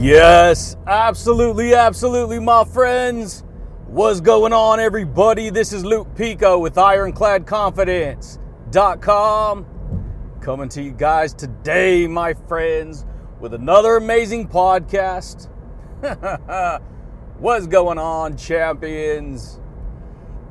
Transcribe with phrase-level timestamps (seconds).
[0.00, 3.44] Yes, absolutely, absolutely, my friends.
[3.86, 5.50] What's going on, everybody?
[5.50, 9.66] This is Luke Pico with IroncladConfidence.com
[10.40, 13.06] coming to you guys today, my friends,
[13.40, 15.48] with another amazing podcast.
[17.38, 19.60] What's going on, champions?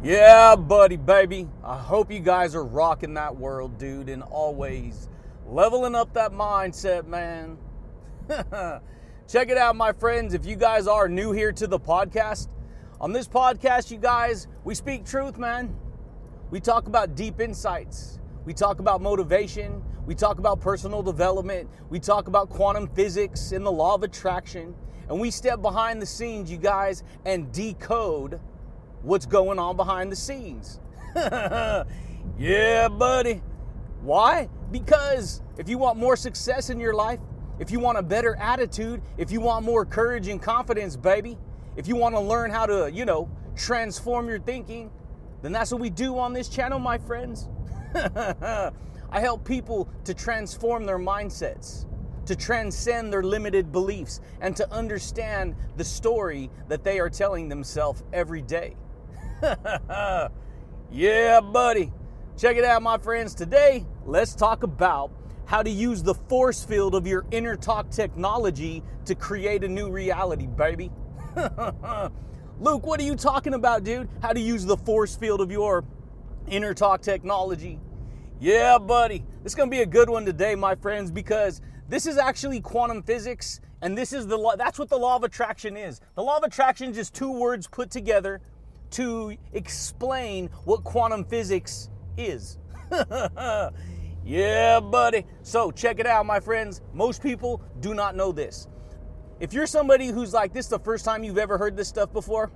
[0.02, 1.50] Yeah, buddy, baby.
[1.64, 5.10] I hope you guys are rocking that world, dude, and always
[5.46, 7.58] leveling up that mindset, man.
[9.28, 10.34] Check it out, my friends.
[10.34, 12.50] If you guys are new here to the podcast,
[13.00, 15.74] on this podcast, you guys, we speak truth, man.
[16.52, 18.20] We talk about deep insights.
[18.46, 19.82] We talk about motivation.
[20.06, 21.70] We talk about personal development.
[21.90, 24.76] We talk about quantum physics and the law of attraction.
[25.08, 28.42] And we step behind the scenes, you guys, and decode
[29.04, 30.82] what's going on behind the scenes.
[31.16, 33.42] yeah, buddy.
[34.02, 34.50] Why?
[34.70, 37.20] Because if you want more success in your life,
[37.64, 41.38] if you want a better attitude, if you want more courage and confidence, baby,
[41.78, 44.92] if you want to learn how to, you know, transform your thinking,
[45.42, 47.48] then that's what we do on this channel, my friends.
[47.96, 48.72] I
[49.14, 51.86] help people to transform their mindsets,
[52.26, 58.04] to transcend their limited beliefs, and to understand the story that they are telling themselves
[58.12, 58.76] every day.
[60.92, 61.94] yeah, buddy.
[62.38, 63.34] Check it out, my friends.
[63.34, 65.12] Today, let's talk about
[65.54, 69.88] how to use the force field of your inner talk technology to create a new
[69.88, 70.90] reality, baby.
[72.60, 74.10] Luke, what are you talking about, dude?
[74.24, 75.86] How to use the force field of your
[76.48, 77.80] inner talk technology.
[78.40, 79.24] Yeah, buddy.
[79.44, 82.60] This is going to be a good one today, my friends, because this is actually
[82.60, 86.02] quantum physics and this is the law that's what the law of attraction is.
[86.16, 88.42] The law of attraction is just two words put together
[88.90, 92.58] to explain what quantum physics is.
[94.26, 95.26] yeah, buddy.
[95.42, 96.82] So, check it out, my friends.
[96.94, 98.68] Most people do not know this.
[99.40, 102.14] If you're somebody who's like, this is the first time you've ever heard this stuff
[102.14, 102.52] before,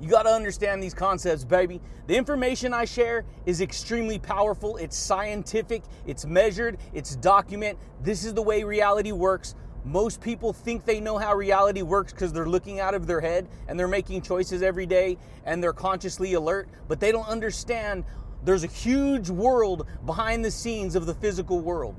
[0.00, 1.80] you got to understand these concepts, baby.
[2.08, 4.76] The information I share is extremely powerful.
[4.76, 7.78] It's scientific, it's measured, it's document.
[8.00, 9.54] This is the way reality works.
[9.84, 13.48] Most people think they know how reality works because they're looking out of their head
[13.68, 18.04] and they're making choices every day and they're consciously alert, but they don't understand
[18.44, 21.94] there's a huge world behind the scenes of the physical world.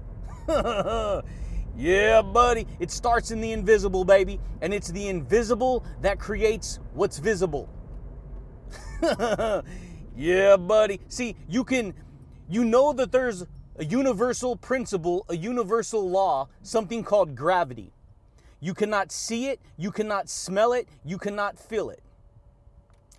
[1.77, 2.67] yeah, buddy.
[2.79, 7.69] It starts in the invisible, baby, and it's the invisible that creates what's visible.
[10.15, 10.99] yeah, buddy.
[11.07, 11.93] See, you can,
[12.49, 13.45] you know that there's
[13.77, 17.91] a universal principle, a universal law, something called gravity.
[18.59, 22.01] You cannot see it, you cannot smell it, you cannot feel it.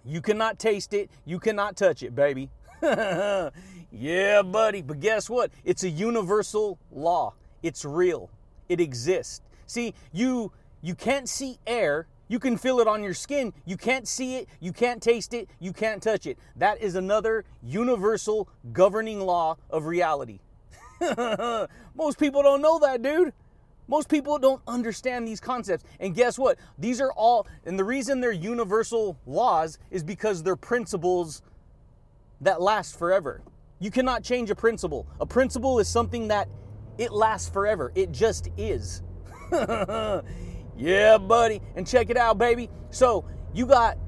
[0.05, 2.51] You cannot taste it, you cannot touch it, baby.
[3.93, 4.83] yeah, buddy.
[4.83, 5.51] But guess what?
[5.65, 7.35] It's a universal law.
[7.63, 8.31] It's real.
[8.69, 9.41] It exists.
[9.67, 10.53] See, you
[10.83, 13.55] you can't see air, you can feel it on your skin.
[13.65, 16.39] You can't see it, you can't taste it, you can't touch it.
[16.57, 20.41] That is another universal governing law of reality.
[21.95, 23.33] Most people don't know that, dude.
[23.89, 25.85] Most people don't understand these concepts.
[26.01, 26.59] And guess what?
[26.79, 31.43] These are all, and the reason they're universal laws is because they're principles
[32.41, 33.43] that last forever.
[33.81, 35.07] You cannot change a principle.
[35.21, 36.49] A principle is something that
[36.99, 37.93] it lasts forever.
[37.95, 39.03] It just is.
[40.77, 41.61] Yeah, buddy.
[41.77, 42.69] And check it out, baby.
[42.91, 43.99] So you got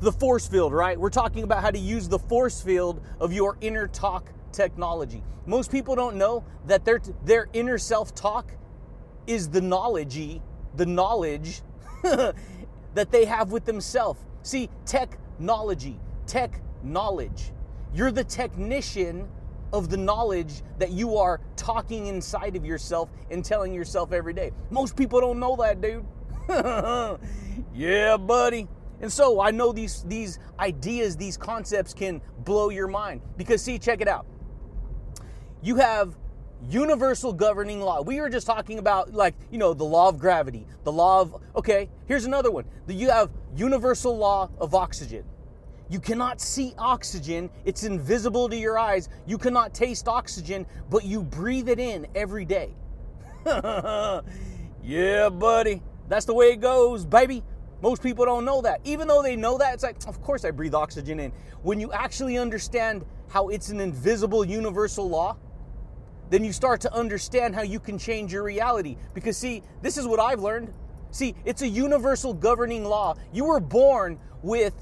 [0.00, 0.98] the force field, right?
[0.98, 5.22] We're talking about how to use the force field of your inner talk technology.
[5.46, 8.52] Most people don't know that their their inner self talk
[9.26, 10.40] is the knowledge,
[10.74, 11.62] the knowledge
[12.02, 14.20] that they have with themselves.
[14.42, 17.52] See, technology, tech knowledge.
[17.94, 19.28] You're the technician
[19.72, 24.52] of the knowledge that you are talking inside of yourself and telling yourself every day.
[24.70, 26.04] Most people don't know that, dude.
[27.74, 28.68] yeah, buddy.
[29.00, 33.78] And so I know these these ideas, these concepts can blow your mind because see,
[33.78, 34.26] check it out.
[35.62, 36.16] You have
[36.68, 38.02] universal governing law.
[38.02, 41.36] We were just talking about like, you know, the law of gravity, the law of
[41.56, 42.64] okay, here's another one.
[42.86, 45.24] You have universal law of oxygen.
[45.92, 49.10] You cannot see oxygen, it's invisible to your eyes.
[49.26, 52.74] You cannot taste oxygen, but you breathe it in every day.
[54.82, 55.82] yeah, buddy.
[56.08, 57.42] That's the way it goes, baby.
[57.82, 58.80] Most people don't know that.
[58.84, 61.30] Even though they know that, it's like, of course I breathe oxygen in.
[61.60, 65.36] When you actually understand how it's an invisible universal law,
[66.30, 68.96] then you start to understand how you can change your reality.
[69.12, 70.72] Because, see, this is what I've learned.
[71.10, 73.14] See, it's a universal governing law.
[73.30, 74.72] You were born with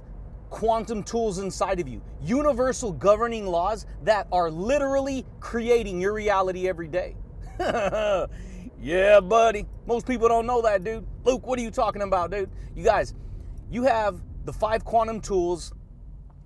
[0.50, 6.88] quantum tools inside of you, universal governing laws that are literally creating your reality every
[6.88, 7.16] day.
[8.80, 9.66] yeah, buddy.
[9.86, 11.06] Most people don't know that, dude.
[11.24, 12.50] Luke, what are you talking about, dude?
[12.74, 13.14] You guys,
[13.70, 15.72] you have the five quantum tools.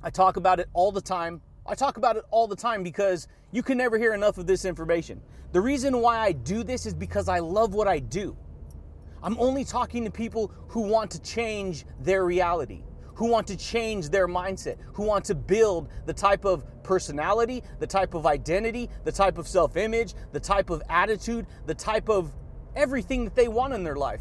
[0.02, 1.40] I talk about it all the time.
[1.66, 4.64] I talk about it all the time because you can never hear enough of this
[4.64, 5.22] information.
[5.52, 8.36] The reason why I do this is because I love what I do.
[9.22, 12.82] I'm only talking to people who want to change their reality,
[13.14, 17.86] who want to change their mindset, who want to build the type of personality, the
[17.86, 22.32] type of identity, the type of self image, the type of attitude, the type of
[22.76, 24.20] everything that they want in their life.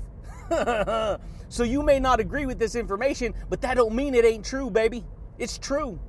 [1.49, 4.69] so you may not agree with this information, but that don't mean it ain't true,
[4.69, 5.03] baby.
[5.37, 5.99] It's true.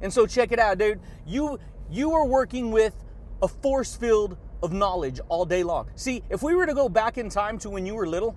[0.00, 1.00] And so check it out, dude.
[1.26, 1.58] You
[1.90, 2.94] you are working with
[3.42, 5.88] a force field of knowledge all day long.
[5.94, 8.36] See, if we were to go back in time to when you were little,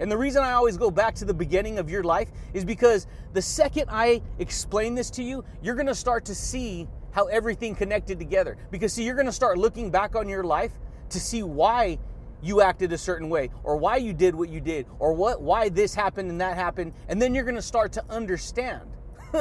[0.00, 3.06] and the reason I always go back to the beginning of your life is because
[3.32, 7.74] the second I explain this to you, you're going to start to see how everything
[7.74, 8.56] connected together.
[8.70, 10.72] Because see, you're going to start looking back on your life
[11.10, 11.98] to see why
[12.42, 15.68] you acted a certain way or why you did what you did or what why
[15.68, 18.88] this happened and that happened and then you're going to start to understand.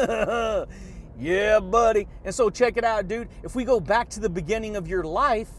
[1.19, 2.07] yeah, buddy.
[2.25, 3.30] And so check it out, dude.
[3.44, 5.51] If we go back to the beginning of your life,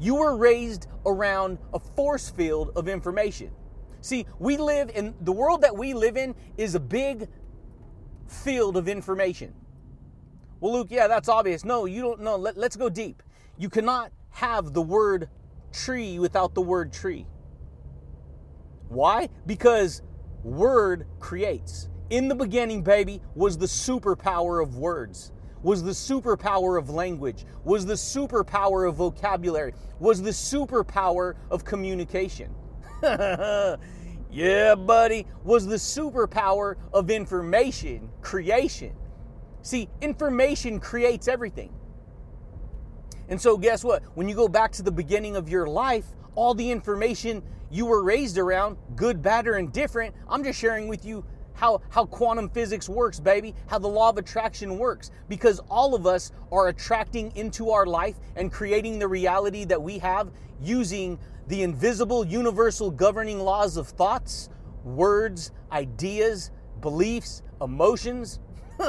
[0.00, 3.52] you were raised around a force field of information.
[4.02, 7.28] See, we live in the world that we live in is a big
[8.26, 9.54] field of information.
[10.60, 11.64] Well, Luke, yeah, that's obvious.
[11.64, 12.36] No, you don't know.
[12.36, 13.22] Let, let's go deep.
[13.56, 15.28] You cannot have the word
[15.72, 17.26] tree without the word tree.
[18.88, 19.28] Why?
[19.46, 20.02] Because
[20.42, 21.88] word creates.
[22.10, 25.32] In the beginning, baby, was the superpower of words,
[25.62, 32.52] was the superpower of language, was the superpower of vocabulary, was the superpower of communication.
[34.30, 38.94] yeah, buddy, was the superpower of information creation.
[39.62, 41.72] See, information creates everything.
[43.28, 44.02] And so, guess what?
[44.14, 46.04] When you go back to the beginning of your life,
[46.36, 51.04] all the information you were raised around, good, bad, or indifferent, I'm just sharing with
[51.04, 55.10] you how, how quantum physics works, baby, how the law of attraction works.
[55.28, 59.98] Because all of us are attracting into our life and creating the reality that we
[59.98, 61.18] have using
[61.52, 64.48] the invisible, universal governing laws of thoughts,
[64.84, 66.50] words, ideas,
[66.80, 68.40] beliefs, emotions.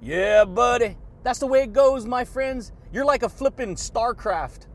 [0.00, 0.96] yeah, buddy.
[1.22, 2.72] That's the way it goes, my friends.
[2.90, 4.66] You're like a flippin' StarCraft.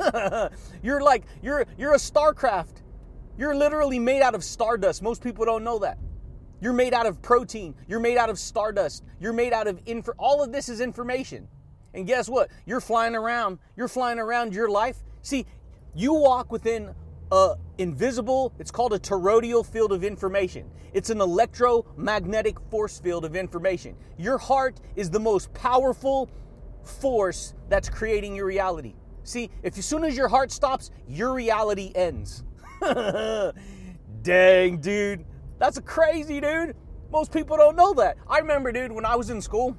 [0.82, 2.82] you're like you're you're a StarCraft.
[3.38, 5.04] You're literally made out of stardust.
[5.04, 5.96] Most people don't know that.
[6.60, 7.76] You're made out of protein.
[7.86, 9.04] You're made out of stardust.
[9.20, 10.12] You're made out of info.
[10.18, 11.46] All of this is information.
[11.94, 12.50] And guess what?
[12.66, 13.60] You're flying around.
[13.76, 14.96] You're flying around your life.
[15.26, 15.44] See,
[15.96, 16.94] you walk within
[17.32, 20.70] a invisible, it's called a toroidal field of information.
[20.92, 23.96] It's an electromagnetic force field of information.
[24.18, 26.30] Your heart is the most powerful
[26.84, 28.94] force that's creating your reality.
[29.24, 32.44] See, if as soon as your heart stops, your reality ends.
[34.22, 35.24] Dang, dude.
[35.58, 36.76] That's a crazy, dude.
[37.10, 38.18] Most people don't know that.
[38.28, 39.76] I remember, dude, when I was in school,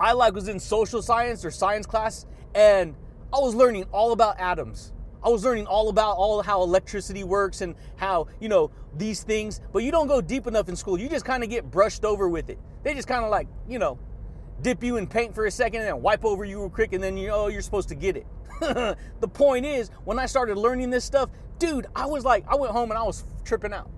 [0.00, 2.94] I like was in social science or science class, and
[3.32, 4.92] I was learning all about atoms.
[5.22, 9.60] I was learning all about all how electricity works and how, you know, these things,
[9.72, 10.98] but you don't go deep enough in school.
[10.98, 12.58] You just kind of get brushed over with it.
[12.84, 13.98] They just kind of like, you know,
[14.62, 17.02] dip you in paint for a second and then wipe over you real quick and
[17.02, 18.26] then you know oh, you're supposed to get it.
[18.60, 21.28] the point is, when I started learning this stuff,
[21.58, 23.90] dude, I was like, I went home and I was tripping out.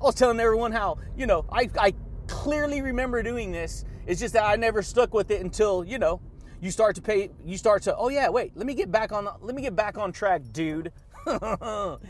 [0.00, 1.94] I was telling everyone how, you know, I, I
[2.28, 3.84] clearly remember doing this.
[4.06, 6.20] It's just that I never stuck with it until, you know,
[6.66, 9.28] you start to pay you start to, oh yeah, wait, let me get back on
[9.40, 10.92] let me get back on track, dude.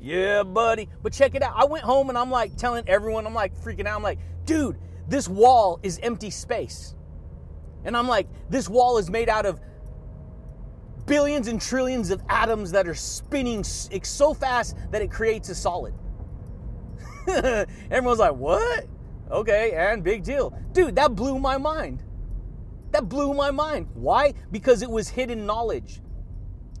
[0.00, 0.88] yeah, buddy.
[1.02, 1.54] But check it out.
[1.56, 3.96] I went home and I'm like telling everyone, I'm like freaking out.
[3.96, 4.76] I'm like, dude,
[5.08, 6.94] this wall is empty space.
[7.84, 9.60] And I'm like, this wall is made out of
[11.06, 15.94] billions and trillions of atoms that are spinning so fast that it creates a solid.
[17.90, 18.86] Everyone's like, what?
[19.30, 20.56] Okay, and big deal.
[20.72, 22.02] Dude, that blew my mind.
[22.92, 23.88] That blew my mind.
[23.94, 24.34] Why?
[24.50, 26.00] Because it was hidden knowledge.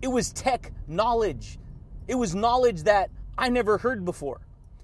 [0.02, 1.58] It was tech knowledge.
[2.06, 4.40] It was knowledge that I never heard before.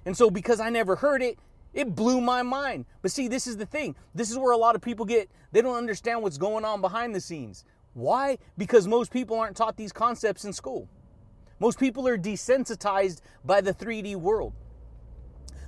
[0.07, 1.39] And so, because I never heard it,
[1.75, 2.87] it blew my mind.
[3.03, 3.95] But see, this is the thing.
[4.15, 7.15] This is where a lot of people get, they don't understand what's going on behind
[7.15, 7.65] the scenes.
[7.93, 8.39] Why?
[8.57, 10.89] Because most people aren't taught these concepts in school.
[11.61, 14.55] Most people are desensitized by the 3D world.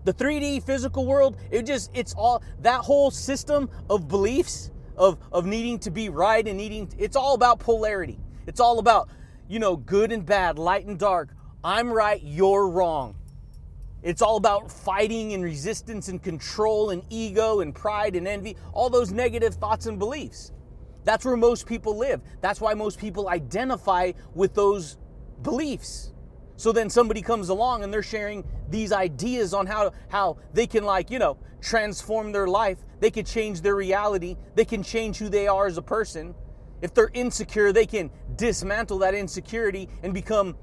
[0.05, 5.47] The 3D physical world, it just, it's all, that whole system of beliefs, of, of
[5.47, 8.21] needing to be right and needing, it's all about polarity.
[8.47, 9.09] It's all about,
[9.49, 11.30] you know, good and bad, light and dark.
[11.64, 13.16] I'm right, you're wrong.
[14.02, 18.90] It's all about fighting and resistance and control and ego and pride and envy, all
[18.90, 20.52] those negative thoughts and beliefs.
[21.04, 22.21] That's where most people live.
[22.42, 24.99] That's why most people identify with those
[25.42, 26.12] beliefs.
[26.57, 30.85] So then somebody comes along and they're sharing these ideas on how how they can
[30.85, 32.78] like, you know, transform their life.
[33.00, 34.37] They can change their reality.
[34.54, 36.35] They can change who they are as a person.
[36.83, 40.57] If they're insecure, they can dismantle that insecurity and become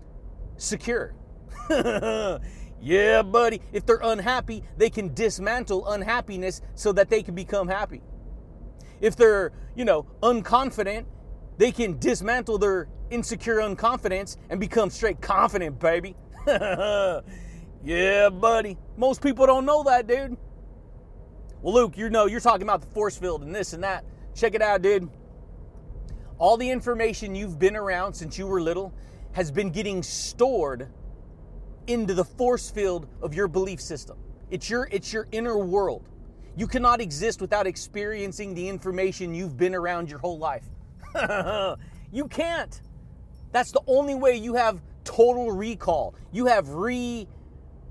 [0.57, 1.15] secure.
[2.81, 3.61] yeah, buddy.
[3.71, 8.01] If they're unhappy, they can dismantle unhappiness so that they can become happy.
[9.01, 11.05] If they're, you know, unconfident,
[11.57, 16.15] they can dismantle their insecure unconfidence and become straight confident, baby.
[16.47, 18.77] yeah, buddy.
[18.95, 20.37] Most people don't know that, dude.
[21.61, 24.05] Well, Luke, you know, you're talking about the force field and this and that.
[24.35, 25.09] Check it out, dude.
[26.37, 28.93] All the information you've been around since you were little
[29.31, 30.87] has been getting stored
[31.87, 34.17] into the force field of your belief system.
[34.51, 36.09] It's your it's your inner world.
[36.55, 40.65] You cannot exist without experiencing the information you've been around your whole life.
[42.11, 42.81] you can't.
[43.51, 46.13] That's the only way you have total recall.
[46.31, 47.27] You have re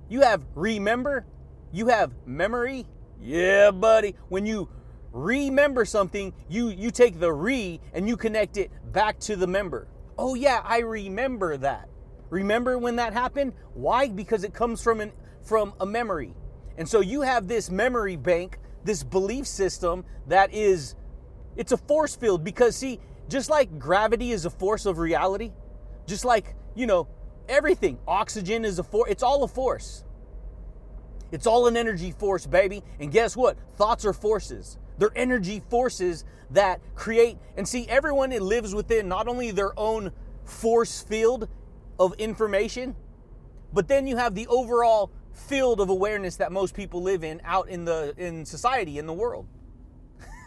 [0.09, 1.27] you have remember,
[1.73, 2.87] you have memory.
[3.21, 4.15] Yeah, buddy.
[4.29, 4.69] When you
[5.13, 9.89] remember something, you you take the re and you connect it back to the member.
[10.19, 11.89] Oh yeah, I remember that.
[12.31, 13.55] Remember when that happened?
[13.75, 14.09] Why?
[14.09, 16.35] Because it comes from an from a memory.
[16.79, 20.95] And so you have this memory bank, this belief system that is
[21.57, 25.53] it's a force field because see, just like gravity is a force of reality,
[26.07, 27.09] just like, you know,
[27.49, 30.05] everything, oxygen is a force, it's all a force.
[31.33, 32.83] It's all an energy force, baby.
[33.01, 33.57] And guess what?
[33.77, 34.79] Thoughts are forces.
[34.99, 40.13] They're energy forces that create and see everyone lives within not only their own
[40.45, 41.49] force field
[41.99, 42.95] of information,
[43.73, 47.69] but then you have the overall field of awareness that most people live in out
[47.69, 49.47] in the in society in the world.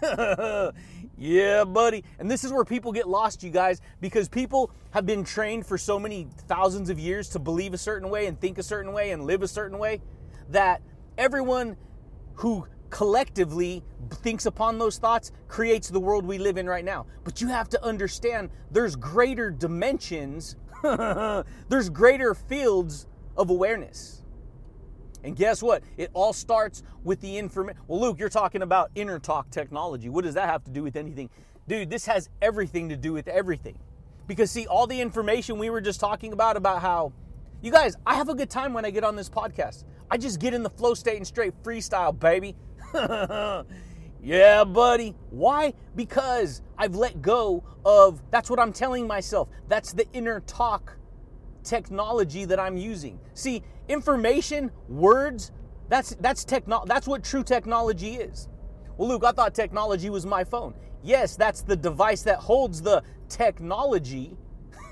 [1.17, 2.03] yeah, buddy.
[2.19, 5.77] And this is where people get lost, you guys, because people have been trained for
[5.77, 9.11] so many thousands of years to believe a certain way and think a certain way
[9.11, 10.01] and live a certain way
[10.49, 10.81] that
[11.17, 11.77] everyone
[12.35, 13.83] who collectively
[14.15, 17.05] thinks upon those thoughts creates the world we live in right now.
[17.23, 24.23] But you have to understand there's greater dimensions, there's greater fields of awareness.
[25.23, 25.83] And guess what?
[25.97, 27.81] It all starts with the information.
[27.87, 30.09] Well, Luke, you're talking about inner talk technology.
[30.09, 31.29] What does that have to do with anything?
[31.67, 33.77] Dude, this has everything to do with everything.
[34.27, 37.11] Because, see, all the information we were just talking about, about how,
[37.61, 39.83] you guys, I have a good time when I get on this podcast.
[40.11, 42.55] I just get in the flow state and straight freestyle, baby.
[44.23, 45.15] yeah, buddy.
[45.29, 45.73] Why?
[45.95, 49.49] Because I've let go of, that's what I'm telling myself.
[49.67, 50.97] That's the inner talk
[51.63, 53.19] technology that I'm using.
[53.33, 55.51] See, information, words,
[55.89, 58.47] that's that's techno that's what true technology is.
[58.97, 60.73] Well, Luke, I thought technology was my phone.
[61.03, 64.37] Yes, that's the device that holds the technology.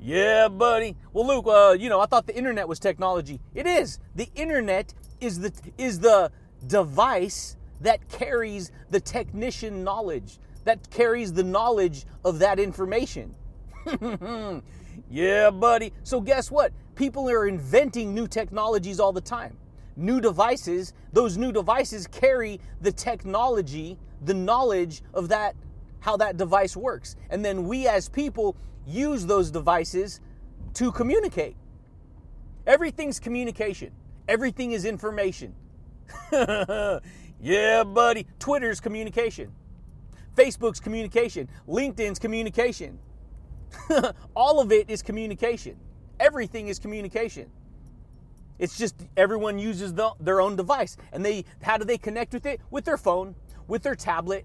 [0.00, 0.96] yeah, buddy.
[1.12, 3.40] Well, Luke, uh, you know, I thought the internet was technology.
[3.54, 3.98] It is.
[4.14, 6.32] The internet is the is the
[6.66, 13.34] device that carries the technician knowledge, that carries the knowledge of that information.
[15.10, 15.92] Yeah, buddy.
[16.04, 16.72] So, guess what?
[16.94, 19.56] People are inventing new technologies all the time.
[19.96, 25.56] New devices, those new devices carry the technology, the knowledge of that,
[26.00, 27.16] how that device works.
[27.28, 28.56] And then we as people
[28.90, 30.20] use those devices
[30.74, 31.56] to communicate.
[32.66, 33.92] Everything's communication,
[34.28, 35.54] everything is information.
[37.40, 38.26] yeah, buddy.
[38.38, 39.52] Twitter's communication,
[40.36, 42.98] Facebook's communication, LinkedIn's communication.
[44.36, 45.76] All of it is communication.
[46.18, 47.48] Everything is communication.
[48.58, 50.96] It's just everyone uses the, their own device.
[51.12, 52.60] And they how do they connect with it?
[52.70, 53.34] With their phone,
[53.68, 54.44] with their tablet,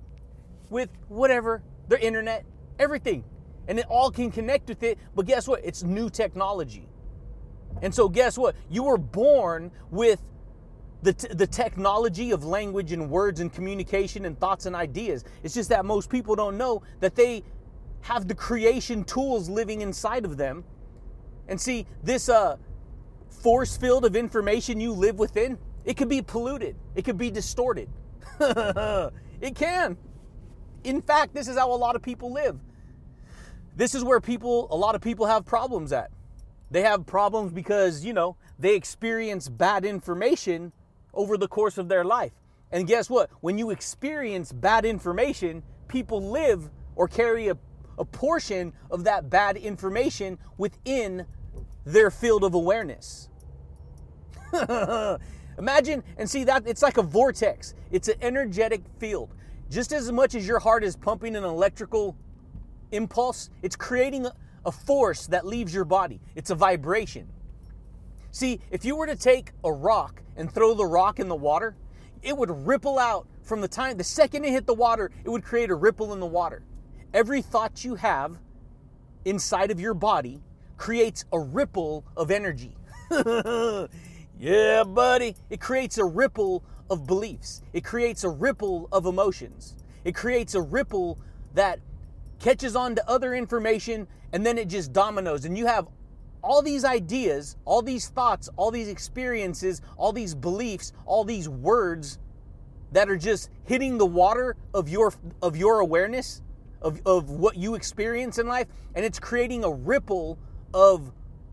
[0.69, 2.45] with whatever, their internet,
[2.79, 3.23] everything.
[3.67, 5.61] And it all can connect with it, but guess what?
[5.63, 6.87] It's new technology.
[7.81, 8.55] And so guess what?
[8.69, 10.21] You were born with
[11.01, 15.23] the, t- the technology of language and words and communication and thoughts and ideas.
[15.43, 17.43] It's just that most people don't know that they
[18.01, 20.63] have the creation tools living inside of them.
[21.47, 22.57] And see, this uh,
[23.29, 27.89] force field of information you live within, it could be polluted, it could be distorted.
[28.39, 29.97] it can.
[30.83, 32.59] In fact, this is how a lot of people live.
[33.75, 36.11] This is where people, a lot of people have problems at.
[36.71, 40.71] They have problems because, you know, they experience bad information
[41.13, 42.31] over the course of their life.
[42.71, 43.29] And guess what?
[43.41, 47.57] When you experience bad information, people live or carry a
[47.97, 51.25] a portion of that bad information within
[51.85, 53.29] their field of awareness.
[55.57, 57.73] Imagine and see that it's like a vortex.
[57.91, 59.33] It's an energetic field.
[59.69, 62.15] Just as much as your heart is pumping an electrical
[62.91, 66.19] impulse, it's creating a, force that leaves your body.
[66.33, 67.27] It's a vibration.
[68.31, 71.75] See, if you were to take a rock and throw the rock in the water,
[72.23, 75.43] it would ripple out from the time the second it hit the water, it would
[75.43, 76.63] create a ripple in the water.
[77.13, 78.39] Every thought you have
[79.23, 80.41] inside of your body
[80.77, 82.75] creates a ripple of energy.
[84.39, 85.35] yeah, buddy.
[85.49, 87.61] It creates a ripple of beliefs.
[87.73, 89.75] It creates a ripple of emotions.
[90.03, 91.19] It creates a ripple
[91.53, 91.79] that
[92.39, 95.87] catches on to other information and then it just dominoes and you have
[96.41, 102.19] all these ideas, all these thoughts, all these experiences, all these beliefs, all these words
[102.91, 105.11] that are just hitting the water of your
[105.41, 106.41] of your awareness
[106.81, 110.37] of, of what you experience in life and it's creating a ripple
[110.73, 111.11] of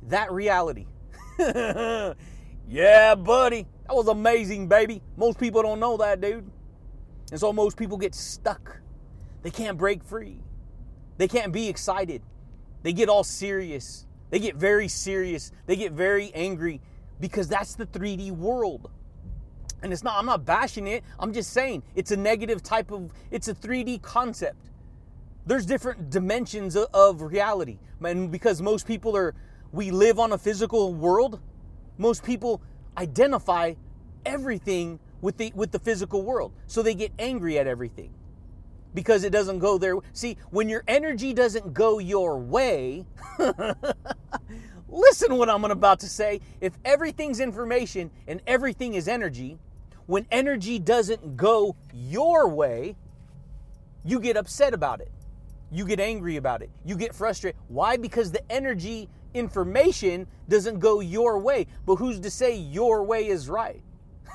[0.08, 0.86] that reality.
[1.38, 3.66] yeah, buddy.
[3.86, 5.02] That was amazing, baby.
[5.16, 6.50] Most people don't know that, dude.
[7.30, 8.80] And so most people get stuck.
[9.42, 10.38] They can't break free.
[11.18, 12.22] They can't be excited.
[12.82, 14.06] They get all serious.
[14.30, 15.52] They get very serious.
[15.66, 16.80] They get very angry
[17.20, 18.90] because that's the 3D world.
[19.82, 21.04] And it's not, I'm not bashing it.
[21.18, 24.70] I'm just saying it's a negative type of, it's a 3D concept.
[25.44, 27.78] There's different dimensions of reality.
[28.02, 29.34] And because most people are,
[29.72, 31.40] we live on a physical world,
[31.98, 32.62] most people
[32.96, 33.74] identify
[34.24, 36.52] everything with the, with the physical world.
[36.66, 38.12] So they get angry at everything
[38.94, 39.96] because it doesn't go there.
[40.12, 43.06] See, when your energy doesn't go your way,
[44.88, 46.40] listen what I'm about to say.
[46.60, 49.58] If everything's information and everything is energy,
[50.06, 52.96] when energy doesn't go your way,
[54.04, 55.10] you get upset about it.
[55.70, 56.70] You get angry about it.
[56.84, 57.58] You get frustrated.
[57.68, 57.96] Why?
[57.96, 61.66] Because the energy information doesn't go your way.
[61.86, 63.82] But who's to say your way is right?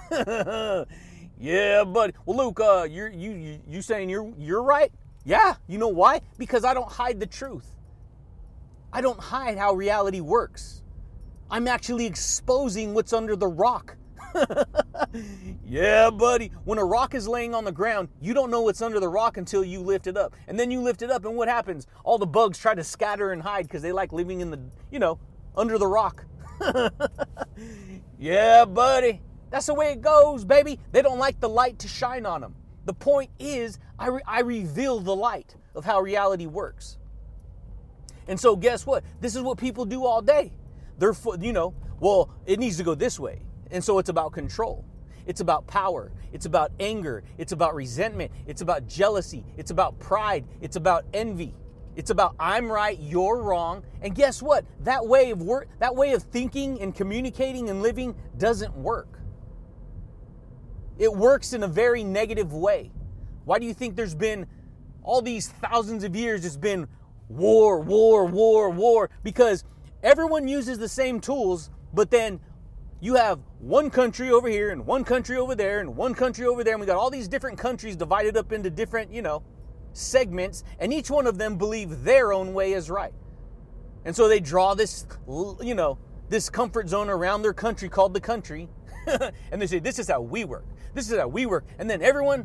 [1.39, 2.13] Yeah, buddy.
[2.25, 4.91] well, Luke, uh, you're you you you saying you're you're right?
[5.23, 5.55] Yeah.
[5.67, 6.21] You know why?
[6.37, 7.73] Because I don't hide the truth.
[8.93, 10.81] I don't hide how reality works.
[11.51, 13.97] I'm actually exposing what's under the rock.
[15.65, 16.51] yeah, buddy.
[16.63, 19.37] When a rock is laying on the ground, you don't know what's under the rock
[19.37, 20.35] until you lift it up.
[20.47, 21.87] And then you lift it up, and what happens?
[22.03, 24.59] All the bugs try to scatter and hide because they like living in the,
[24.91, 25.19] you know,
[25.55, 26.25] under the rock.
[28.19, 29.21] yeah, buddy.
[29.49, 30.79] That's the way it goes, baby.
[30.91, 32.55] They don't like the light to shine on them.
[32.85, 36.97] The point is, I, re- I reveal the light of how reality works.
[38.27, 39.03] And so, guess what?
[39.21, 40.51] This is what people do all day.
[40.97, 43.41] They're, you know, well, it needs to go this way.
[43.71, 44.85] And so it's about control.
[45.25, 46.11] It's about power.
[46.31, 47.23] It's about anger.
[47.37, 48.31] It's about resentment.
[48.47, 49.45] It's about jealousy.
[49.57, 50.45] It's about pride.
[50.61, 51.53] It's about envy.
[51.97, 53.83] It's about I'm right, you're wrong.
[54.03, 54.65] And guess what?
[54.83, 59.19] That way of work, that way of thinking and communicating and living doesn't work.
[60.99, 62.91] It works in a very negative way.
[63.45, 64.47] Why do you think there's been
[65.03, 66.87] all these thousands of years it's been
[67.29, 69.09] war, war, war, war?
[69.23, 69.63] Because
[70.03, 72.39] everyone uses the same tools, but then
[72.99, 76.63] you have one country over here and one country over there and one country over
[76.63, 79.43] there, and we got all these different countries divided up into different, you know,
[79.93, 83.13] segments, and each one of them believe their own way is right.
[84.05, 85.05] And so they draw this,
[85.61, 88.67] you know, this comfort zone around their country called the country,
[89.51, 90.65] and they say, This is how we work.
[90.97, 91.67] This is how we work.
[91.77, 92.43] And then everyone,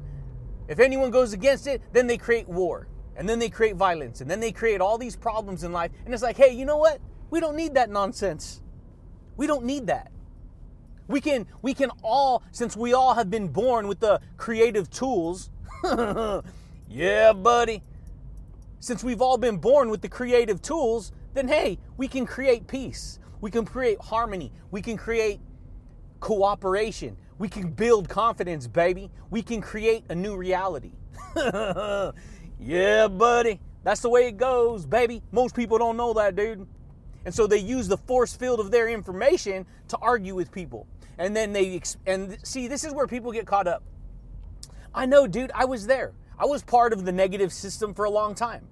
[0.69, 2.87] if anyone goes against it, then they create war.
[3.17, 4.21] And then they create violence.
[4.21, 5.91] And then they create all these problems in life.
[6.05, 7.01] And it's like, hey, you know what?
[7.31, 8.61] We don't need that nonsense.
[9.39, 10.13] We don't need that.
[11.09, 15.49] We can we can all since we all have been born with the creative tools.
[16.91, 17.83] yeah, buddy.
[18.81, 23.19] Since we've all been born with the creative tools, then hey, we can create peace.
[23.41, 24.53] We can create harmony.
[24.71, 25.41] We can create
[26.21, 27.17] cooperation.
[27.43, 29.11] We can build confidence, baby.
[29.29, 30.93] We can create a new reality.
[32.61, 33.59] yeah, buddy.
[33.83, 35.25] That's the way it goes, baby.
[35.33, 36.65] Most people don't know that, dude.
[37.25, 40.87] And so they use the force field of their information to argue with people.
[41.19, 43.83] And then they, and see, this is where people get caught up.
[44.95, 46.13] I know, dude, I was there.
[46.39, 48.69] I was part of the negative system for a long time.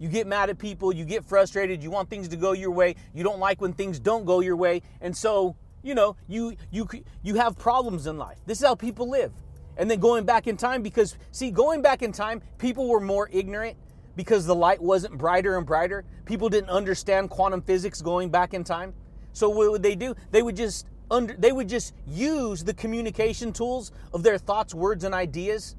[0.00, 2.96] You get mad at people, you get frustrated, you want things to go your way,
[3.14, 4.82] you don't like when things don't go your way.
[5.00, 6.88] And so you know, you you
[7.22, 8.38] you have problems in life.
[8.46, 9.32] This is how people live.
[9.76, 13.28] And then going back in time because see, going back in time, people were more
[13.30, 13.76] ignorant
[14.16, 16.04] because the light wasn't brighter and brighter.
[16.24, 18.94] People didn't understand quantum physics going back in time.
[19.32, 20.14] So what would they do?
[20.30, 25.04] They would just under they would just use the communication tools of their thoughts, words
[25.04, 25.76] and ideas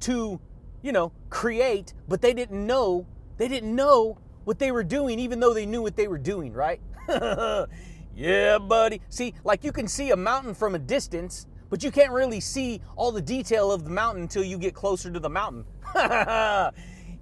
[0.00, 0.40] to,
[0.80, 5.40] you know, create, but they didn't know, they didn't know what they were doing even
[5.40, 6.80] though they knew what they were doing, right?
[8.14, 9.00] Yeah, buddy.
[9.08, 12.80] See, like you can see a mountain from a distance, but you can't really see
[12.96, 15.64] all the detail of the mountain until you get closer to the mountain.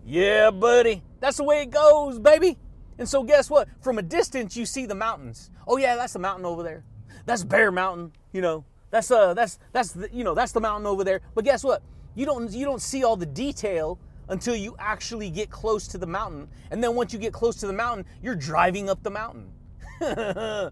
[0.04, 1.02] yeah, buddy.
[1.20, 2.58] That's the way it goes, baby.
[2.98, 3.68] And so guess what?
[3.80, 5.50] From a distance you see the mountains.
[5.66, 6.84] Oh yeah, that's the mountain over there.
[7.24, 8.64] That's Bear Mountain, you know.
[8.90, 11.20] That's uh that's that's the, you know, that's the mountain over there.
[11.34, 11.82] But guess what?
[12.14, 13.98] You don't you don't see all the detail
[14.28, 16.48] until you actually get close to the mountain.
[16.70, 19.52] And then once you get close to the mountain, you're driving up the mountain.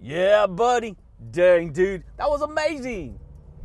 [0.00, 0.96] yeah, buddy.
[1.30, 2.04] Dang, dude.
[2.16, 3.18] That was amazing.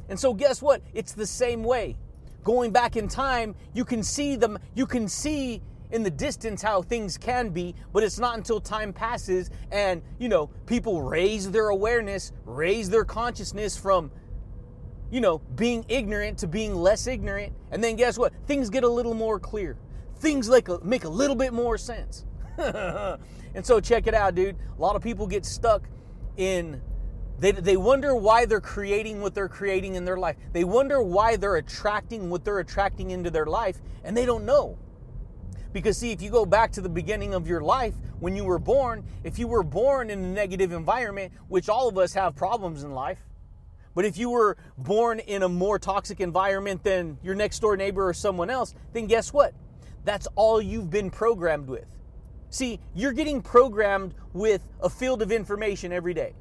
[0.10, 0.82] And so guess what?
[0.94, 1.98] It's the same way.
[2.44, 6.82] Going back in time, you can see them you can see in the distance how
[6.82, 11.70] things can be, but it's not until time passes and, you know, people raise their
[11.70, 14.12] awareness, raise their consciousness from,
[15.12, 17.54] you know, being ignorant to being less ignorant.
[17.72, 18.34] And then guess what?
[18.48, 19.78] Things get a little more clear.
[20.16, 22.26] Things like a, make a little bit more sense.
[23.56, 24.56] and so check it out, dude.
[24.78, 25.84] A lot of people get stuck
[26.38, 26.82] in
[27.40, 30.38] they, they wonder why they're creating what they're creating in their life.
[30.54, 34.78] They wonder why they're attracting what they're attracting into their life, and they don't know.
[35.74, 38.60] Because, see, if you go back to the beginning of your life, when you were
[38.60, 42.84] born, if you were born in a negative environment, which all of us have problems
[42.84, 43.20] in life,
[43.96, 48.08] but if you were born in a more toxic environment than your next door neighbor
[48.08, 49.54] or someone else, then guess what?
[50.06, 51.86] That's all you've been programmed with.
[52.54, 56.36] See, you're getting programmed with a field of information every day.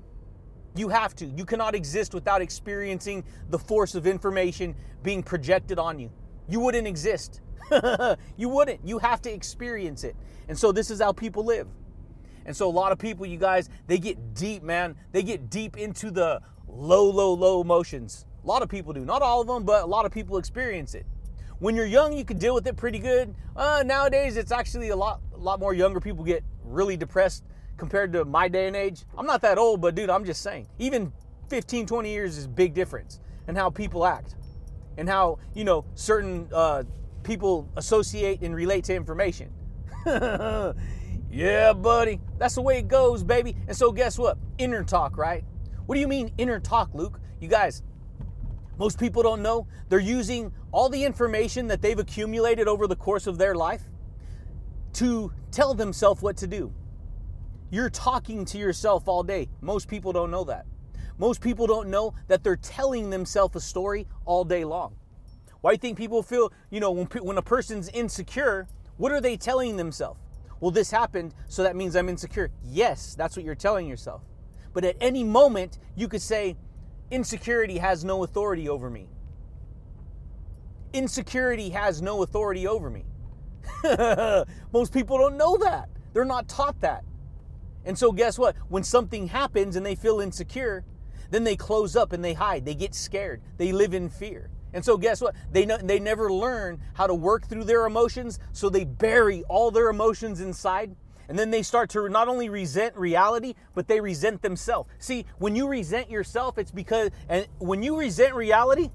[0.76, 1.24] You have to.
[1.24, 6.10] You cannot exist without experiencing the force of information being projected on you.
[6.50, 7.40] You wouldn't exist.
[8.36, 8.86] you wouldn't.
[8.86, 10.14] You have to experience it.
[10.48, 11.66] And so this is how people live.
[12.44, 14.96] And so a lot of people, you guys, they get deep, man.
[15.12, 18.26] They get deep into the low, low, low emotions.
[18.44, 19.06] A lot of people do.
[19.06, 21.06] Not all of them, but a lot of people experience it.
[21.62, 23.36] When you're young, you can deal with it pretty good.
[23.54, 27.44] Uh, nowadays, it's actually a lot, a lot more younger people get really depressed
[27.76, 29.04] compared to my day and age.
[29.16, 30.66] I'm not that old, but dude, I'm just saying.
[30.80, 31.12] Even
[31.50, 34.34] 15, 20 years is big difference in how people act
[34.98, 36.82] and how, you know, certain uh,
[37.22, 39.48] people associate and relate to information.
[41.30, 42.18] yeah, buddy.
[42.38, 43.54] That's the way it goes, baby.
[43.68, 44.36] And so, guess what?
[44.58, 45.44] Inner talk, right?
[45.86, 47.20] What do you mean, inner talk, Luke?
[47.40, 47.84] You guys,
[48.78, 49.66] most people don't know.
[49.88, 53.82] They're using all the information that they've accumulated over the course of their life
[54.94, 56.72] to tell themselves what to do.
[57.70, 59.48] You're talking to yourself all day.
[59.60, 60.66] Most people don't know that.
[61.18, 64.96] Most people don't know that they're telling themselves a story all day long.
[65.60, 69.20] Why do you think people feel, you know, when, when a person's insecure, what are
[69.20, 70.20] they telling themselves?
[70.60, 72.50] Well, this happened, so that means I'm insecure.
[72.64, 74.22] Yes, that's what you're telling yourself.
[74.72, 76.56] But at any moment, you could say,
[77.12, 79.06] insecurity has no authority over me.
[80.92, 83.04] Insecurity has no authority over me.
[84.72, 85.90] Most people don't know that.
[86.12, 87.04] They're not taught that.
[87.84, 88.56] And so, guess what?
[88.68, 90.84] When something happens and they feel insecure,
[91.30, 92.64] then they close up and they hide.
[92.64, 93.42] They get scared.
[93.58, 94.50] They live in fear.
[94.72, 95.34] And so guess what?
[95.50, 99.70] They know, they never learn how to work through their emotions, so they bury all
[99.70, 100.96] their emotions inside.
[101.32, 104.90] And then they start to not only resent reality, but they resent themselves.
[104.98, 108.90] See, when you resent yourself, it's because and when you resent reality,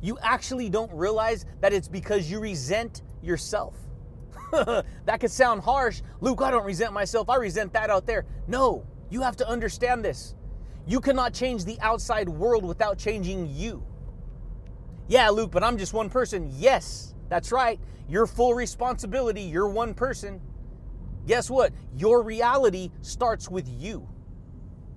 [0.00, 3.74] you actually don't realize that it's because you resent yourself.
[4.50, 6.00] that could sound harsh.
[6.22, 7.28] Luke, I don't resent myself.
[7.28, 8.24] I resent that out there.
[8.46, 10.36] No, you have to understand this.
[10.86, 13.84] You cannot change the outside world without changing you.
[15.06, 16.50] Yeah, Luke, but I'm just one person.
[16.50, 17.78] Yes, that's right.
[18.08, 19.42] Your full responsibility.
[19.42, 20.40] You're one person.
[21.28, 21.74] Guess what?
[21.94, 24.08] Your reality starts with you.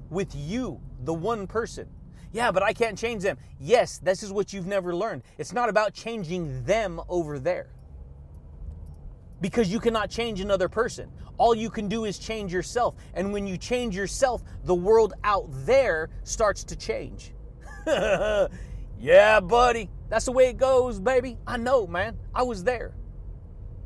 [0.09, 1.89] With you, the one person.
[2.31, 3.37] Yeah, but I can't change them.
[3.59, 5.23] Yes, this is what you've never learned.
[5.37, 7.67] It's not about changing them over there.
[9.41, 11.11] Because you cannot change another person.
[11.37, 12.95] All you can do is change yourself.
[13.13, 17.33] And when you change yourself, the world out there starts to change.
[17.85, 19.89] yeah, buddy.
[20.07, 21.37] That's the way it goes, baby.
[21.45, 22.15] I know, man.
[22.33, 22.93] I was there.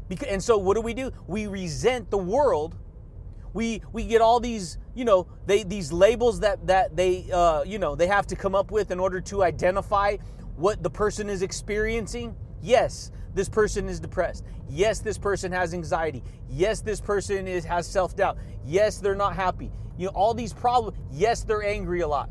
[0.07, 1.11] Because, and so what do we do?
[1.27, 2.75] We resent the world.
[3.53, 7.79] We we get all these, you know, they these labels that that they uh, you
[7.79, 10.17] know, they have to come up with in order to identify
[10.57, 12.35] what the person is experiencing.
[12.61, 14.43] Yes, this person is depressed.
[14.69, 16.23] Yes, this person has anxiety.
[16.49, 18.37] Yes, this person is has self-doubt.
[18.65, 19.71] Yes, they're not happy.
[19.97, 20.97] You know, all these problems.
[21.11, 22.29] Yes, they're angry a lot.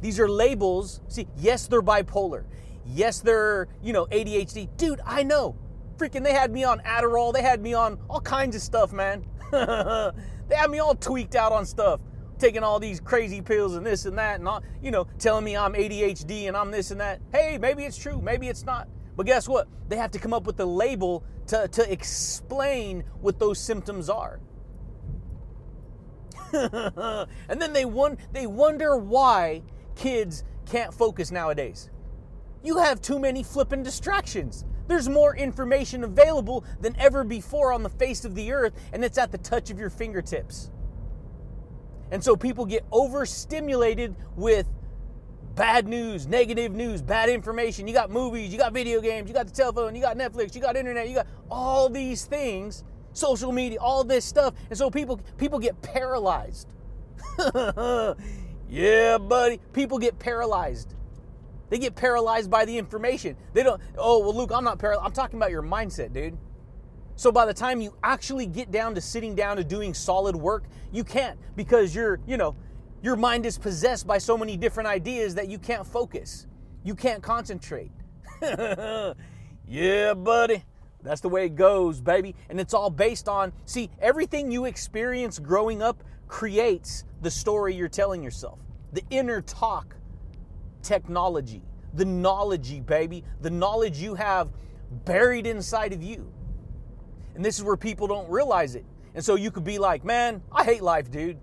[0.00, 1.00] These are labels.
[1.08, 2.44] See, yes, they're bipolar.
[2.84, 4.68] Yes, they're, you know, ADHD.
[4.76, 5.56] Dude, I know.
[5.96, 7.32] Freaking, they had me on Adderall.
[7.32, 9.24] They had me on all kinds of stuff, man.
[9.52, 12.00] they had me all tweaked out on stuff.
[12.38, 15.56] Taking all these crazy pills and this and that, and all, you know, telling me
[15.56, 17.20] I'm ADHD and I'm this and that.
[17.32, 18.20] Hey, maybe it's true.
[18.20, 18.88] Maybe it's not.
[19.16, 19.68] But guess what?
[19.88, 24.40] They have to come up with a label to, to explain what those symptoms are.
[26.52, 29.62] and then they, won- they wonder why
[29.94, 31.90] kids can't focus nowadays.
[32.64, 34.64] You have too many flipping distractions.
[34.86, 39.18] There's more information available than ever before on the face of the earth, and it's
[39.18, 40.70] at the touch of your fingertips.
[42.10, 44.68] And so people get overstimulated with
[45.54, 47.86] bad news, negative news, bad information.
[47.88, 50.60] You got movies, you got video games, you got the telephone, you got Netflix, you
[50.60, 54.54] got internet, you got all these things, social media, all this stuff.
[54.68, 56.68] And so people people get paralyzed.
[58.68, 59.60] yeah, buddy.
[59.72, 60.94] People get paralyzed.
[61.70, 63.36] They get paralyzed by the information.
[63.52, 65.06] They don't, oh, well, Luke, I'm not paralyzed.
[65.06, 66.36] I'm talking about your mindset, dude.
[67.16, 70.64] So by the time you actually get down to sitting down to doing solid work,
[70.92, 72.56] you can't because you're, you know,
[73.02, 76.46] your mind is possessed by so many different ideas that you can't focus.
[76.82, 77.92] You can't concentrate.
[79.68, 80.64] yeah, buddy.
[81.02, 82.34] That's the way it goes, baby.
[82.48, 87.88] And it's all based on, see, everything you experience growing up creates the story you're
[87.88, 88.58] telling yourself.
[88.92, 89.96] The inner talk
[90.84, 91.62] technology,
[91.94, 94.50] the knowledge, baby, the knowledge you have
[95.04, 96.32] buried inside of you.
[97.34, 98.84] And this is where people don't realize it.
[99.14, 101.38] And so you could be like, man, I hate life, dude.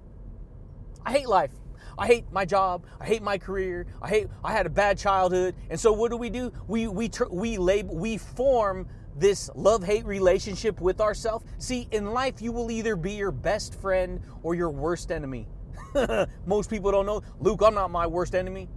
[1.06, 1.52] I hate life.
[1.98, 2.86] I hate my job.
[3.00, 3.86] I hate my career.
[4.02, 4.28] I hate.
[4.44, 5.56] I had a bad childhood.
[5.70, 6.52] And so what do we do?
[6.68, 11.46] We we we label we form this love-hate relationship with ourselves.
[11.58, 15.48] See, in life you will either be your best friend or your worst enemy.
[16.46, 17.22] Most people don't know.
[17.40, 18.70] Luke, I'm not my worst enemy.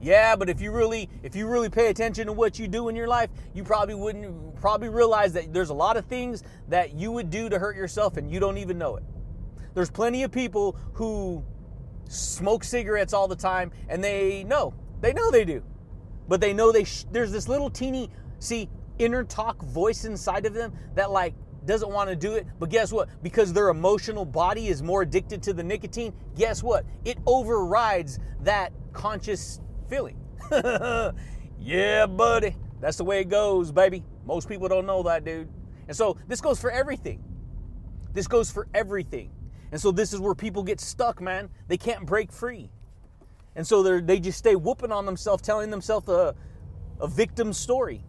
[0.00, 2.94] Yeah, but if you really if you really pay attention to what you do in
[2.94, 7.10] your life, you probably wouldn't probably realize that there's a lot of things that you
[7.10, 9.02] would do to hurt yourself and you don't even know it.
[9.74, 11.44] There's plenty of people who
[12.08, 15.62] smoke cigarettes all the time and they know they know they do
[16.26, 18.08] but they know they sh- there's this little teeny
[18.38, 21.34] see inner talk voice inside of them that like
[21.66, 25.42] doesn't want to do it but guess what because their emotional body is more addicted
[25.42, 30.16] to the nicotine guess what it overrides that conscious feeling
[31.58, 35.48] yeah buddy that's the way it goes baby most people don't know that dude
[35.86, 37.22] and so this goes for everything
[38.12, 39.30] this goes for everything
[39.70, 41.50] and so this is where people get stuck, man.
[41.68, 42.70] They can't break free.
[43.54, 46.34] And so they they just stay whooping on themselves, telling themselves a,
[47.00, 48.04] a victim story.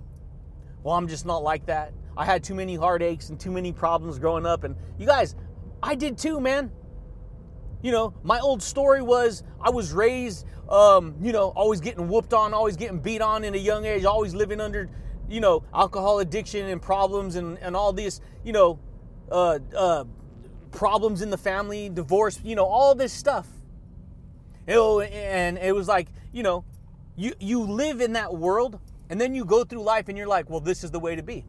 [0.84, 1.94] Well, I'm just not like that.
[2.16, 4.64] I had too many heartaches and too many problems growing up.
[4.64, 5.36] And you guys,
[5.84, 6.72] I did too, man.
[7.82, 12.34] You know, my old story was I was raised, um, you know, always getting whooped
[12.34, 14.90] on, always getting beat on in a young age, always living under,
[15.30, 18.80] you know, alcohol addiction and problems and, and all this, you know,
[19.32, 20.04] uh, uh,
[20.72, 23.48] problems in the family, divorce, you know, all this stuff.
[24.68, 26.66] and it was like, you know,
[27.16, 30.50] you you live in that world and then you go through life and you're like,
[30.50, 31.46] well, this is the way to be.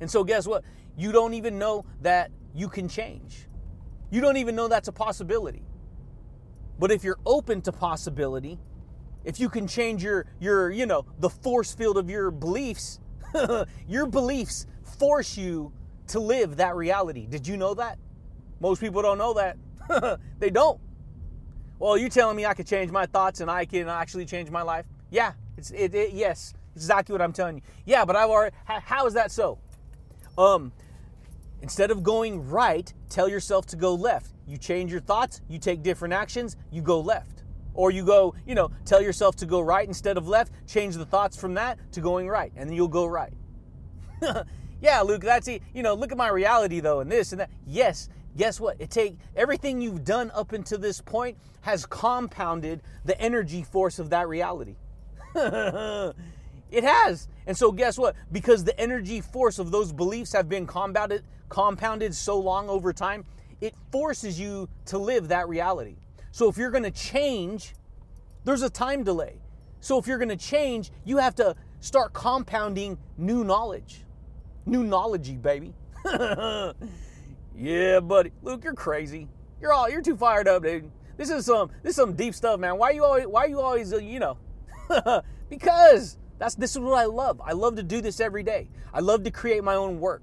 [0.00, 0.64] And so guess what?
[0.96, 3.46] You don't even know that you can change.
[4.10, 5.62] You don't even know that's a possibility.
[6.78, 8.58] But if you're open to possibility,
[9.24, 13.00] if you can change your your, you know, the force field of your beliefs,
[13.88, 14.66] your beliefs
[14.98, 15.72] force you
[16.08, 17.26] to live that reality.
[17.26, 17.98] Did you know that?
[18.60, 19.56] Most people don't know that.
[20.38, 20.80] they don't.
[21.78, 24.62] Well, you're telling me I could change my thoughts and I can actually change my
[24.62, 24.86] life?
[25.10, 27.62] Yeah, it's it, it yes, exactly what I'm telling you.
[27.86, 29.58] Yeah, but I've already how, how is that so?
[30.36, 30.72] Um
[31.62, 34.32] instead of going right, tell yourself to go left.
[34.46, 37.44] You change your thoughts, you take different actions, you go left.
[37.74, 41.06] Or you go, you know, tell yourself to go right instead of left, change the
[41.06, 43.32] thoughts from that to going right, and then you'll go right.
[44.80, 45.62] yeah, Luke, that's it.
[45.72, 47.50] You know, look at my reality though, and this and that.
[47.66, 48.76] Yes, guess what?
[48.80, 54.10] It take everything you've done up until this point has compounded the energy force of
[54.10, 54.76] that reality.
[55.34, 57.28] it has.
[57.50, 58.14] And so guess what?
[58.30, 63.24] Because the energy force of those beliefs have been compounded compounded so long over time,
[63.60, 65.96] it forces you to live that reality.
[66.30, 67.74] So if you're going to change,
[68.44, 69.40] there's a time delay.
[69.80, 74.04] So if you're going to change, you have to start compounding new knowledge.
[74.64, 75.74] New knowledge, baby.
[77.56, 78.30] yeah, buddy.
[78.42, 79.26] Luke, you're crazy.
[79.60, 80.88] You're all you're too fired up, dude.
[81.16, 82.78] This is some this is some deep stuff, man.
[82.78, 84.38] Why you always why you always uh, you know?
[85.50, 87.40] because that's this is what I love.
[87.44, 88.70] I love to do this every day.
[88.94, 90.22] I love to create my own work.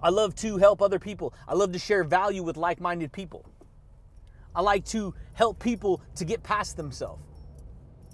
[0.00, 1.34] I love to help other people.
[1.48, 3.44] I love to share value with like-minded people.
[4.54, 7.22] I like to help people to get past themselves.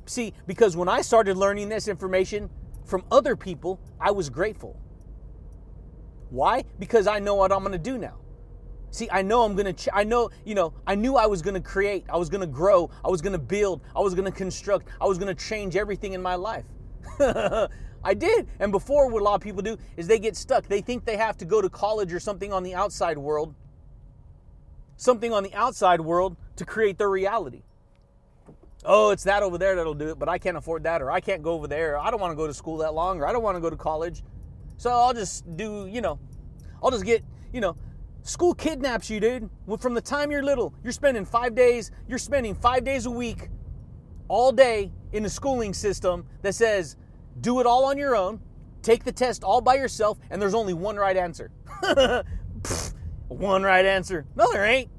[0.06, 2.48] See, because when I started learning this information
[2.86, 4.80] from other people, I was grateful.
[6.30, 6.64] Why?
[6.78, 8.16] Because I know what I'm going to do now.
[8.90, 11.42] See, I know I'm going to, ch- I know, you know, I knew I was
[11.42, 14.14] going to create, I was going to grow, I was going to build, I was
[14.14, 16.64] going to construct, I was going to change everything in my life.
[18.04, 18.46] I did.
[18.60, 20.66] And before, what a lot of people do is they get stuck.
[20.66, 23.54] They think they have to go to college or something on the outside world,
[24.96, 27.62] something on the outside world to create their reality.
[28.84, 31.20] Oh, it's that over there that'll do it, but I can't afford that, or I
[31.20, 31.98] can't go over there.
[31.98, 33.70] I don't want to go to school that long, or I don't want to go
[33.70, 34.22] to college.
[34.76, 36.20] So I'll just do, you know,
[36.80, 37.76] I'll just get, you know,
[38.22, 39.50] school kidnaps you, dude.
[39.80, 43.48] From the time you're little, you're spending five days, you're spending five days a week,
[44.28, 46.96] all day in the schooling system that says,
[47.40, 48.40] do it all on your own,
[48.82, 51.50] take the test all by yourself, and there's only one right answer.
[53.28, 54.26] one right answer.
[54.36, 54.90] No, there ain't.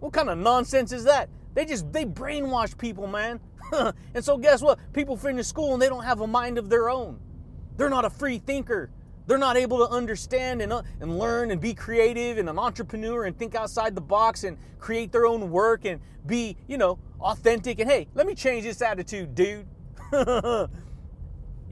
[0.00, 1.28] What kind of nonsense is that?
[1.54, 3.40] They just they brainwash people, man.
[3.72, 4.78] and so guess what?
[4.92, 7.18] People finish school and they don't have a mind of their own.
[7.76, 8.90] They're not a free thinker.
[9.26, 13.24] They're not able to understand and, uh, and learn and be creative and an entrepreneur
[13.24, 17.80] and think outside the box and create their own work and be, you know, authentic.
[17.80, 19.66] And hey, let me change this attitude, dude.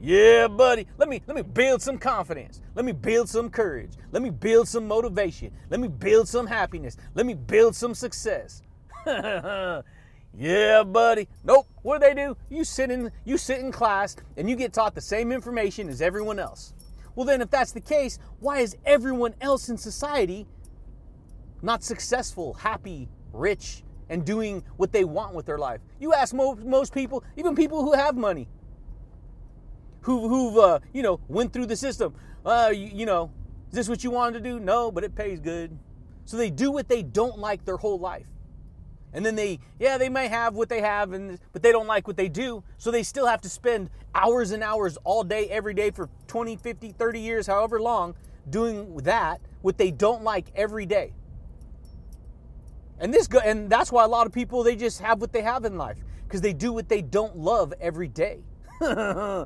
[0.01, 0.87] yeah, buddy.
[0.97, 2.61] Let me let me build some confidence.
[2.75, 3.91] Let me build some courage.
[4.11, 5.51] Let me build some motivation.
[5.69, 6.97] Let me build some happiness.
[7.13, 8.61] Let me build some success.
[9.05, 11.29] yeah, buddy.
[11.43, 11.67] Nope.
[11.83, 12.35] What do they do?
[12.49, 16.01] You sit in you sit in class and you get taught the same information as
[16.01, 16.73] everyone else.
[17.15, 20.45] Well, then, if that's the case, why is everyone else in society
[21.61, 25.81] not successful, happy, rich, and doing what they want with their life?
[25.99, 28.47] You ask most, most people, even people who have money,
[30.01, 32.13] who, who've, uh, you know, went through the system.
[32.45, 33.31] Uh, you, you know,
[33.69, 34.59] is this what you wanted to do?
[34.59, 35.77] No, but it pays good.
[36.25, 38.27] So they do what they don't like their whole life
[39.15, 42.05] and then they yeah they may have what they have and but they don't like
[42.05, 42.63] what they do.
[42.77, 46.57] So they still have to spend hours and hours all day every day for 20
[46.57, 48.13] 50 30 years however long
[48.49, 51.13] doing that what they don't like every day.
[52.99, 55.41] And this go and that's why a lot of people they just have what they
[55.41, 55.97] have in life
[56.27, 58.43] because they do what they don't love every day.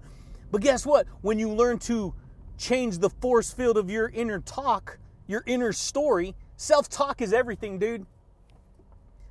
[0.51, 1.05] But guess what?
[1.21, 2.15] When you learn to
[2.57, 8.05] change the force field of your inner talk your inner story self-talk is everything dude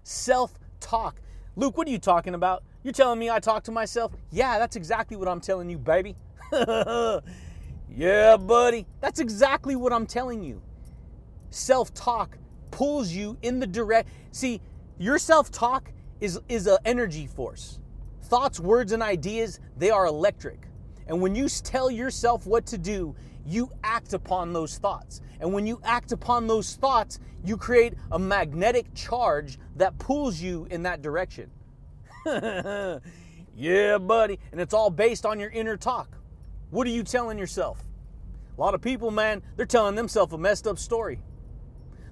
[0.09, 1.21] self talk.
[1.57, 2.63] Luke, what are you talking about?
[2.83, 4.13] You're telling me I talk to myself?
[4.31, 6.17] Yeah, that's exactly what I'm telling you, baby.
[6.53, 8.87] yeah, buddy.
[9.01, 10.63] That's exactly what I'm telling you.
[11.51, 12.39] Self talk
[12.71, 14.09] pulls you in the direct.
[14.33, 14.61] See,
[14.99, 17.79] your self talk is, is an energy force.
[18.23, 20.69] Thoughts, words, and ideas, they are electric.
[21.07, 23.15] And when you tell yourself what to do,
[23.49, 25.21] you act upon those thoughts.
[25.41, 30.67] And when you act upon those thoughts, you create a magnetic charge that pulls you
[30.71, 31.51] in that direction.
[33.57, 34.39] yeah, buddy.
[34.53, 36.17] And it's all based on your inner talk.
[36.71, 37.83] What are you telling yourself?
[38.57, 41.21] A lot of people, man, they're telling themselves a messed up story.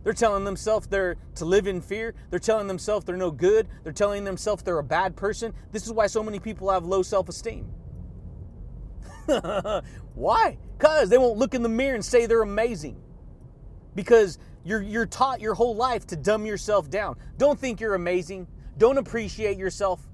[0.04, 2.14] They're telling themselves they're to live in fear.
[2.30, 3.66] They're telling themselves they're no good.
[3.82, 5.52] They're telling themselves they're a bad person.
[5.72, 7.68] This is why so many people have low self esteem.
[10.14, 10.58] why?
[10.78, 13.00] Because they won't look in the mirror and say they're amazing
[13.94, 17.16] because you're, you're taught your whole life to dumb yourself down.
[17.38, 18.46] Don't think you're amazing.
[18.78, 20.06] Don't appreciate yourself.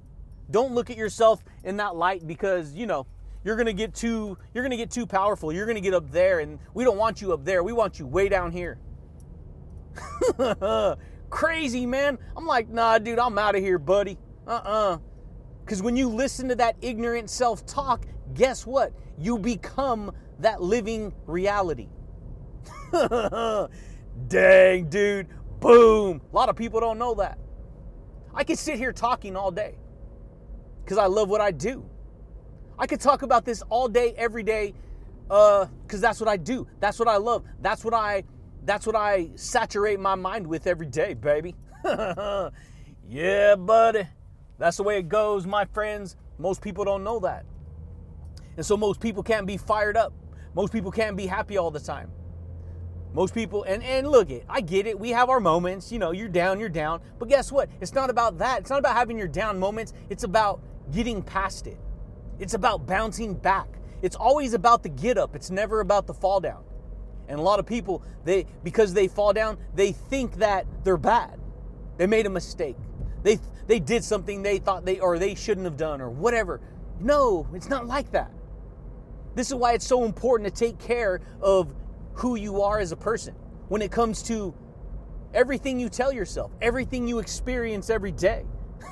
[0.51, 3.07] Don't look at yourself in that light because, you know,
[3.45, 5.53] you're going to get too you're going to get too powerful.
[5.53, 7.63] You're going to get up there and we don't want you up there.
[7.63, 8.79] We want you way down here.
[11.31, 12.19] Crazy, man.
[12.37, 14.99] I'm like, "Nah, dude, I'm out of here, buddy." Uh-uh.
[15.67, 18.93] Cuz when you listen to that ignorant self-talk, guess what?
[19.19, 21.89] You become that living reality.
[24.29, 25.29] Dang, dude.
[25.61, 26.21] Boom.
[26.33, 27.39] A lot of people don't know that.
[28.35, 29.75] I could sit here talking all day
[30.85, 31.85] because I love what I do.
[32.79, 34.75] I could talk about this all day, every day,
[35.25, 36.67] because uh, that's what I do.
[36.81, 37.45] That's what I love.
[37.61, 38.25] That's what I.
[38.65, 41.57] That's what I saturate my mind with every day, baby.
[43.09, 44.07] yeah, buddy.
[44.59, 46.17] That's the way it goes, my friends.
[46.39, 47.45] Most people don't know that.
[48.57, 50.13] And so most people can't be fired up.
[50.55, 52.11] Most people can't be happy all the time.
[53.15, 54.99] Most people, and, and look it, I get it.
[54.99, 55.93] We have our moments.
[55.93, 57.01] You know, you're down, you're down.
[57.19, 57.69] But guess what?
[57.81, 58.61] It's not about that.
[58.61, 59.93] It's not about having your down moments.
[60.09, 60.63] It's about
[60.93, 61.79] getting past it.
[62.39, 63.69] It's about bouncing back.
[64.01, 65.37] It's always about the get up.
[65.37, 66.65] It's never about the fall down.
[67.29, 71.39] And a lot of people, they because they fall down, they think that they're bad.
[71.99, 72.77] They made a mistake.
[73.23, 76.61] They they did something they thought they or they shouldn't have done or whatever.
[76.99, 78.33] No, it's not like that.
[79.35, 81.75] This is why it's so important to take care of
[82.15, 83.35] who you are as a person
[83.69, 84.55] when it comes to
[85.33, 88.45] everything you tell yourself, everything you experience every day.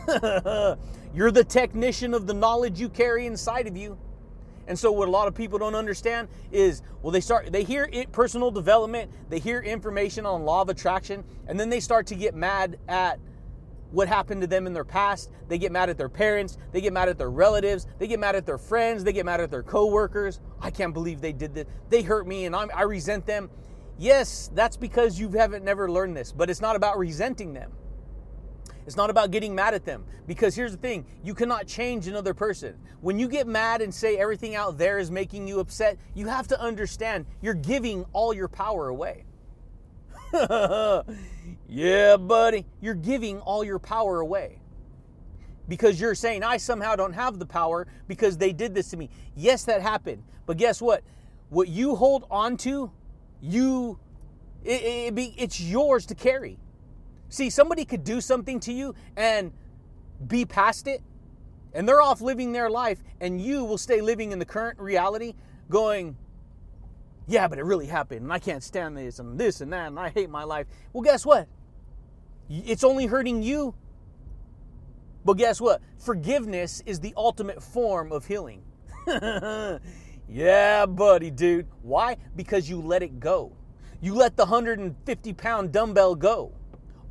[1.15, 3.99] You're the technician of the knowledge you carry inside of you.
[4.67, 7.89] And so what a lot of people don't understand is well they start they hear
[7.93, 12.15] it personal development, they hear information on law of attraction and then they start to
[12.15, 13.19] get mad at
[13.91, 15.31] what happened to them in their past.
[15.49, 18.37] They get mad at their parents, they get mad at their relatives, they get mad
[18.37, 20.41] at their friends, they get mad at their coworkers.
[20.61, 21.67] I can't believe they did this.
[21.89, 23.51] They hurt me and I'm, I resent them.
[23.99, 27.73] Yes, that's because you haven't never learned this, but it's not about resenting them.
[28.87, 30.05] It's not about getting mad at them.
[30.27, 32.77] Because here's the thing you cannot change another person.
[33.01, 36.49] When you get mad and say everything out there is making you upset, you have
[36.49, 39.25] to understand you're giving all your power away.
[41.69, 44.61] yeah, buddy, you're giving all your power away.
[45.69, 49.09] Because you're saying, I somehow don't have the power because they did this to me.
[49.37, 50.23] Yes, that happened.
[50.47, 51.03] But guess what?
[51.49, 52.91] What you hold on to,
[53.41, 53.99] you,
[54.65, 56.59] it, it, it, it's yours to carry.
[57.29, 59.53] See, somebody could do something to you and
[60.27, 61.03] be past it,
[61.73, 65.35] and they're off living their life, and you will stay living in the current reality
[65.69, 66.17] going,
[67.31, 69.99] yeah, but it really happened, and I can't stand this, and this, and that, and
[69.99, 70.67] I hate my life.
[70.93, 71.47] Well, guess what?
[72.51, 73.73] It's only hurting you.
[75.25, 75.81] But guess what?
[75.99, 78.63] Forgiveness is the ultimate form of healing.
[80.29, 81.69] yeah, buddy, dude.
[81.83, 82.17] Why?
[82.35, 83.53] Because you let it go.
[84.01, 86.53] You let the 150 pound dumbbell go.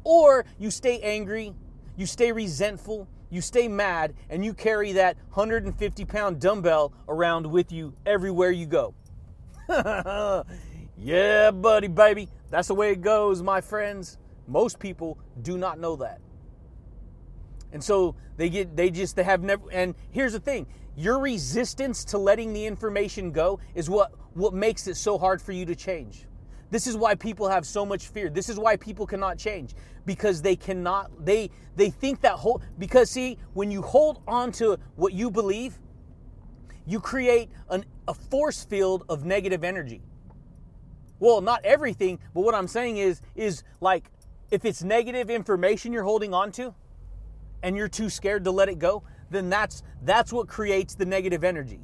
[0.03, 1.53] Or you stay angry,
[1.95, 7.71] you stay resentful, you stay mad, and you carry that 150 pound dumbbell around with
[7.71, 8.95] you everywhere you go.
[10.97, 12.27] yeah, buddy, baby.
[12.49, 14.17] That's the way it goes, my friends.
[14.47, 16.19] Most people do not know that.
[17.71, 20.65] And so they get they just they have never and here's the thing.
[20.95, 25.51] Your resistance to letting the information go is what what makes it so hard for
[25.51, 26.25] you to change.
[26.71, 28.29] This is why people have so much fear.
[28.29, 29.75] This is why people cannot change
[30.07, 34.79] because they cannot they they think that whole because see when you hold on to
[34.95, 35.77] what you believe
[36.89, 40.01] you create an, a force field of negative energy.
[41.19, 44.09] Well, not everything, but what I'm saying is is like
[44.49, 46.73] if it's negative information you're holding on to
[47.61, 51.43] and you're too scared to let it go, then that's that's what creates the negative
[51.43, 51.79] energy.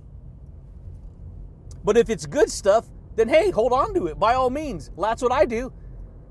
[1.83, 4.89] But if it's good stuff, then hey, hold on to it by all means.
[4.97, 5.71] That's what I do.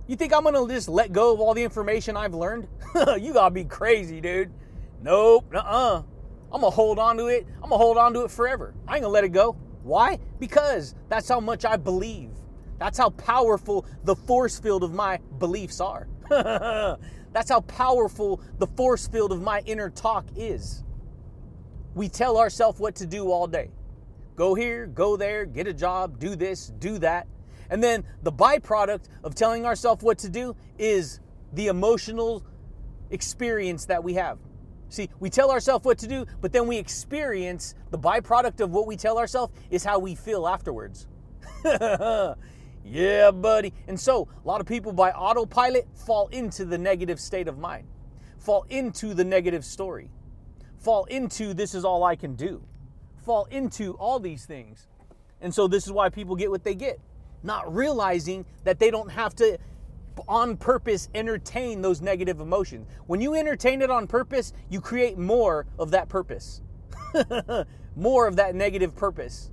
[0.08, 2.66] You think I'm gonna just let go of all the information I've learned?
[3.20, 4.50] you gotta be crazy, dude.
[5.00, 6.02] Nope, uh uh
[6.54, 7.48] I'm gonna hold on to it.
[7.56, 8.74] I'm gonna hold on to it forever.
[8.86, 9.56] I ain't gonna let it go.
[9.82, 10.20] Why?
[10.38, 12.30] Because that's how much I believe.
[12.78, 16.06] That's how powerful the force field of my beliefs are.
[16.28, 20.84] that's how powerful the force field of my inner talk is.
[21.94, 23.70] We tell ourselves what to do all day.
[24.36, 27.26] Go here, go there, get a job, do this, do that.
[27.68, 31.18] And then the byproduct of telling ourselves what to do is
[31.52, 32.44] the emotional
[33.10, 34.38] experience that we have.
[34.94, 38.86] See, we tell ourselves what to do, but then we experience the byproduct of what
[38.86, 41.06] we tell ourselves is how we feel afterwards.
[42.84, 43.72] yeah, buddy.
[43.88, 47.86] And so, a lot of people by autopilot fall into the negative state of mind,
[48.38, 50.10] fall into the negative story,
[50.78, 52.62] fall into this is all I can do
[53.24, 54.86] fall into all these things.
[55.40, 57.00] And so this is why people get what they get,
[57.42, 59.58] not realizing that they don't have to
[60.28, 62.86] on purpose entertain those negative emotions.
[63.06, 66.60] When you entertain it on purpose, you create more of that purpose.
[67.96, 69.50] more of that negative purpose.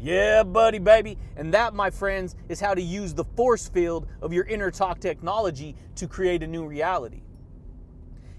[0.00, 1.18] Yeah, buddy, baby.
[1.36, 5.00] And that, my friends, is how to use the force field of your inner talk
[5.00, 7.22] technology to create a new reality.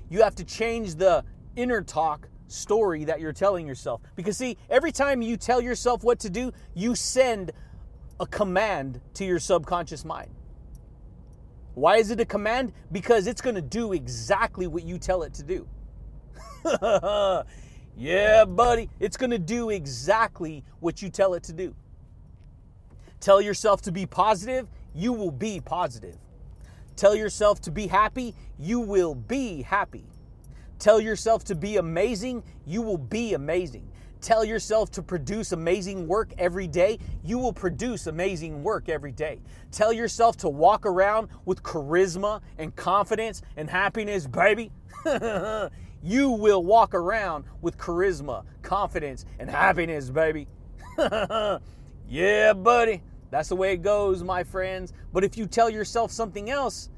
[0.10, 1.24] You have to change the
[1.56, 4.02] inner talk story that you're telling yourself.
[4.16, 7.52] Because, see, every time you tell yourself what to do, you send
[8.20, 10.32] a command to your subconscious mind.
[11.74, 12.74] Why is it a command?
[12.92, 15.68] Because it's going to do exactly what you tell it to do.
[17.98, 21.76] yeah, buddy, it's going to do exactly what you tell it to do.
[23.20, 26.18] Tell yourself to be positive, you will be positive.
[26.96, 30.06] Tell yourself to be happy, you will be happy.
[30.80, 33.90] Tell yourself to be amazing, you will be amazing.
[34.22, 39.40] Tell yourself to produce amazing work every day, you will produce amazing work every day.
[39.72, 44.72] Tell yourself to walk around with charisma and confidence and happiness, baby.
[46.04, 50.48] you will walk around with charisma, confidence, and happiness, baby.
[52.10, 53.02] yeah, buddy.
[53.32, 54.92] That's the way it goes, my friends.
[55.14, 56.90] But if you tell yourself something else,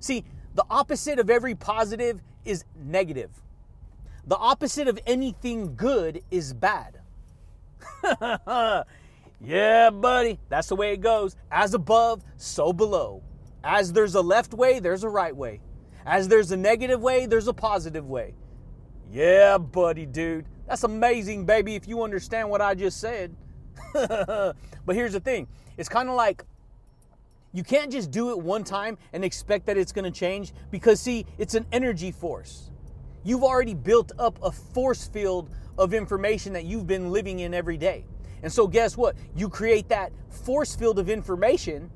[0.00, 3.30] see, the opposite of every positive is negative.
[4.26, 7.00] The opposite of anything good is bad.
[9.40, 11.36] yeah, buddy, that's the way it goes.
[11.50, 13.22] As above, so below.
[13.62, 15.60] As there's a left way, there's a right way.
[16.06, 18.34] As there's a negative way, there's a positive way.
[19.10, 20.46] Yeah, buddy, dude.
[20.66, 23.34] That's amazing, baby, if you understand what I just said.
[23.92, 24.56] but
[24.88, 26.44] here's the thing it's kind of like
[27.52, 31.00] you can't just do it one time and expect that it's going to change because,
[31.00, 32.70] see, it's an energy force.
[33.24, 37.78] You've already built up a force field of information that you've been living in every
[37.78, 38.06] day.
[38.42, 39.16] And so, guess what?
[39.36, 41.90] You create that force field of information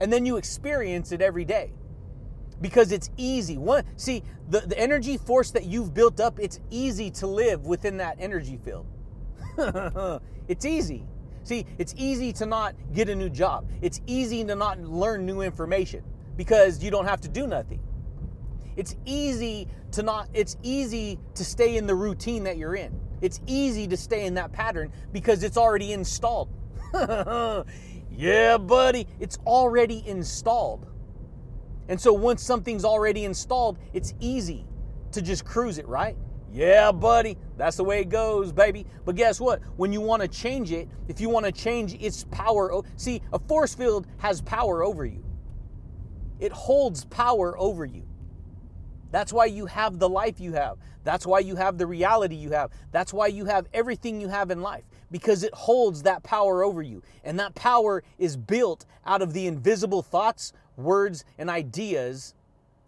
[0.00, 1.72] and then you experience it every day.
[2.60, 3.58] because it's easy.
[3.58, 7.98] One, see, the, the energy force that you've built up, it's easy to live within
[7.98, 8.86] that energy field.
[10.48, 11.04] it's easy.
[11.44, 13.70] See, it's easy to not get a new job.
[13.82, 16.04] It's easy to not learn new information
[16.36, 17.80] because you don't have to do nothing.
[18.76, 22.98] It's easy to not it's easy to stay in the routine that you're in.
[23.22, 26.50] It's easy to stay in that pattern because it's already installed.
[28.10, 30.86] yeah, buddy, it's already installed.
[31.88, 34.66] And so once something's already installed, it's easy
[35.12, 36.16] to just cruise it, right?
[36.52, 38.86] Yeah, buddy, that's the way it goes, baby.
[39.04, 39.60] But guess what?
[39.76, 43.38] When you want to change it, if you want to change its power, see, a
[43.38, 45.24] force field has power over you,
[46.40, 48.06] it holds power over you.
[49.10, 50.78] That's why you have the life you have.
[51.04, 52.70] That's why you have the reality you have.
[52.90, 56.82] That's why you have everything you have in life because it holds that power over
[56.82, 57.02] you.
[57.22, 62.34] And that power is built out of the invisible thoughts, words, and ideas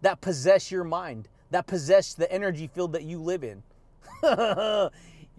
[0.01, 3.63] that possess your mind, that possess the energy field that you live in.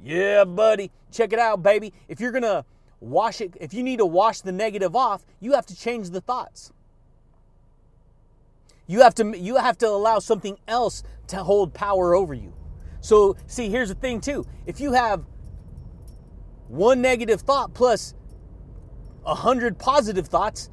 [0.03, 0.91] yeah, buddy.
[1.13, 1.93] Check it out, baby.
[2.09, 2.65] If you're going to
[3.01, 6.21] wash it, if you need to wash the negative off, you have to change the
[6.21, 6.73] thoughts.
[8.91, 12.53] You have to you have to allow something else to hold power over you.
[13.01, 14.45] So, see, here's the thing too.
[14.67, 15.25] If you have
[16.67, 18.15] one negative thought plus
[19.25, 20.71] a hundred positive thoughts,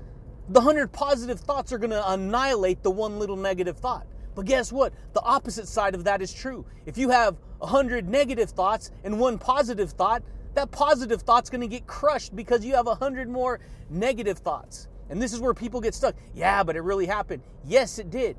[0.49, 4.07] the hundred positive thoughts are going to annihilate the one little negative thought.
[4.33, 4.93] But guess what?
[5.13, 6.65] The opposite side of that is true.
[6.87, 10.23] If you have a hundred negative thoughts and one positive thought,
[10.55, 13.59] that positive thought's going to get crushed because you have a hundred more
[13.91, 14.87] negative thoughts.
[15.09, 16.15] And this is where people get stuck.
[16.33, 17.41] Yeah, but it really happened.
[17.65, 18.35] Yes, it did.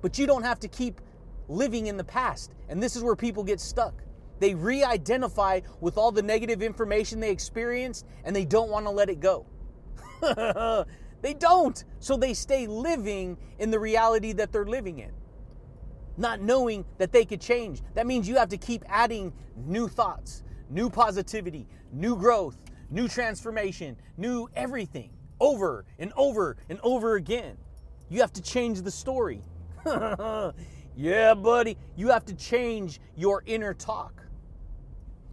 [0.00, 1.00] But you don't have to keep
[1.48, 2.52] living in the past.
[2.68, 4.02] And this is where people get stuck.
[4.40, 8.90] They re identify with all the negative information they experienced and they don't want to
[8.90, 9.46] let it go.
[11.22, 11.84] they don't.
[12.00, 15.12] So they stay living in the reality that they're living in,
[16.16, 17.82] not knowing that they could change.
[17.94, 22.56] That means you have to keep adding new thoughts, new positivity, new growth,
[22.90, 25.10] new transformation, new everything
[25.42, 27.58] over and over and over again.
[28.08, 29.42] You have to change the story.
[30.94, 34.22] Yeah, buddy, you have to change your inner talk,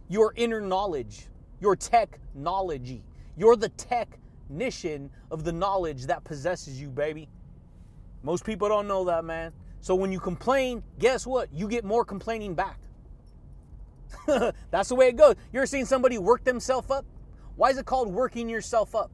[0.08, 1.28] your inner knowledge,
[1.60, 3.04] your technology.
[3.36, 7.28] You're the technician of the knowledge that possesses you, baby.
[8.22, 9.52] Most people don't know that, man.
[9.82, 11.52] So when you complain, guess what?
[11.52, 12.78] You get more complaining back.
[14.70, 15.36] That's the way it goes.
[15.52, 17.04] You're seeing somebody work themselves up?
[17.56, 19.10] Why is it called working yourself up?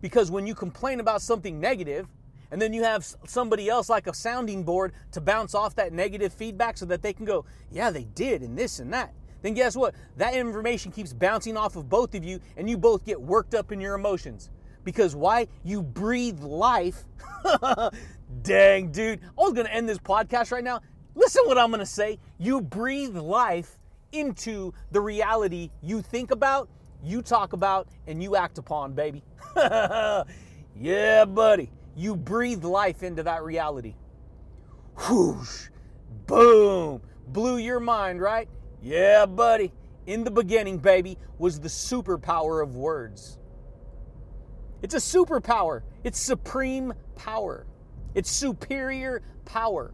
[0.00, 2.06] Because when you complain about something negative,
[2.50, 6.32] and then you have somebody else like a sounding board to bounce off that negative
[6.32, 9.12] feedback so that they can go, yeah, they did, and this and that.
[9.42, 9.94] Then guess what?
[10.16, 13.70] That information keeps bouncing off of both of you, and you both get worked up
[13.70, 14.50] in your emotions.
[14.84, 15.48] Because why?
[15.64, 17.04] You breathe life.
[18.42, 19.20] Dang, dude.
[19.20, 20.80] I was going to end this podcast right now.
[21.14, 22.18] Listen what I'm going to say.
[22.38, 23.78] You breathe life
[24.12, 26.68] into the reality you think about,
[27.02, 29.22] you talk about, and you act upon, baby.
[29.56, 31.70] yeah, buddy.
[31.96, 33.94] You breathe life into that reality.
[35.08, 35.68] Whoosh,
[36.26, 38.48] boom, blew your mind, right?
[38.82, 39.72] Yeah, buddy.
[40.06, 43.38] In the beginning, baby, was the superpower of words.
[44.82, 45.82] It's a superpower.
[46.04, 47.66] It's supreme power.
[48.14, 49.92] It's superior power.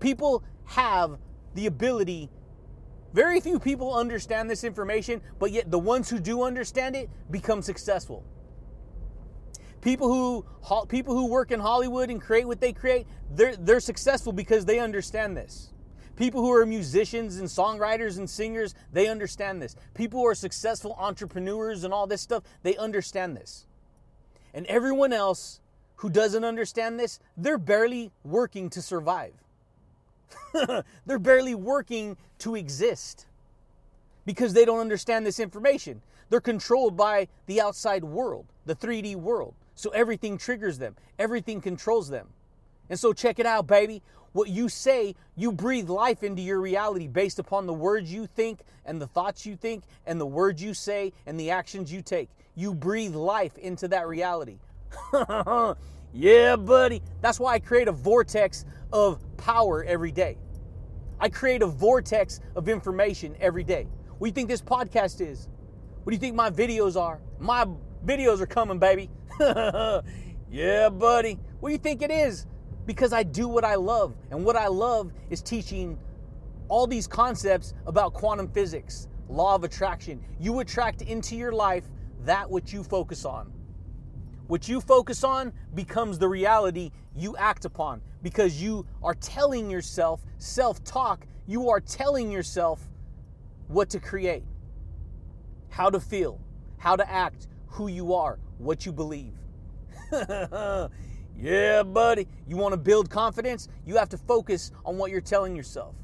[0.00, 1.18] People have
[1.54, 2.28] the ability,
[3.16, 7.62] very few people understand this information, but yet the ones who do understand it become
[7.62, 8.22] successful.
[9.80, 10.44] People who
[10.88, 14.78] people who work in Hollywood and create what they create, they're they're successful because they
[14.78, 15.72] understand this.
[16.16, 19.76] People who are musicians and songwriters and singers, they understand this.
[19.94, 23.66] People who are successful entrepreneurs and all this stuff, they understand this.
[24.52, 25.60] And everyone else
[25.96, 29.32] who doesn't understand this, they're barely working to survive.
[31.06, 33.26] they're barely working to exist
[34.24, 36.02] because they don't understand this information.
[36.28, 39.54] They're controlled by the outside world, the 3D world.
[39.74, 42.28] So everything triggers them, everything controls them.
[42.88, 44.02] And so check it out, baby.
[44.32, 48.60] What you say, you breathe life into your reality based upon the words you think
[48.84, 52.28] and the thoughts you think and the words you say and the actions you take.
[52.54, 54.58] You breathe life into that reality.
[56.12, 57.02] yeah, buddy.
[57.20, 60.38] That's why I create a vortex of power every day.
[61.18, 63.86] I create a vortex of information every day.
[64.18, 65.48] What do you think this podcast is?
[66.04, 67.20] What do you think my videos are?
[67.38, 67.66] My
[68.04, 69.10] videos are coming, baby.
[70.50, 71.38] yeah, buddy.
[71.60, 72.46] What do you think it is?
[72.86, 74.14] Because I do what I love.
[74.30, 75.98] And what I love is teaching
[76.68, 80.22] all these concepts about quantum physics, law of attraction.
[80.38, 81.84] You attract into your life
[82.24, 83.52] that which you focus on.
[84.46, 90.22] What you focus on becomes the reality you act upon because you are telling yourself,
[90.38, 92.80] self talk, you are telling yourself
[93.68, 94.44] what to create,
[95.68, 96.40] how to feel,
[96.78, 99.32] how to act, who you are, what you believe.
[101.36, 102.28] yeah, buddy.
[102.46, 103.68] You want to build confidence?
[103.84, 105.96] You have to focus on what you're telling yourself.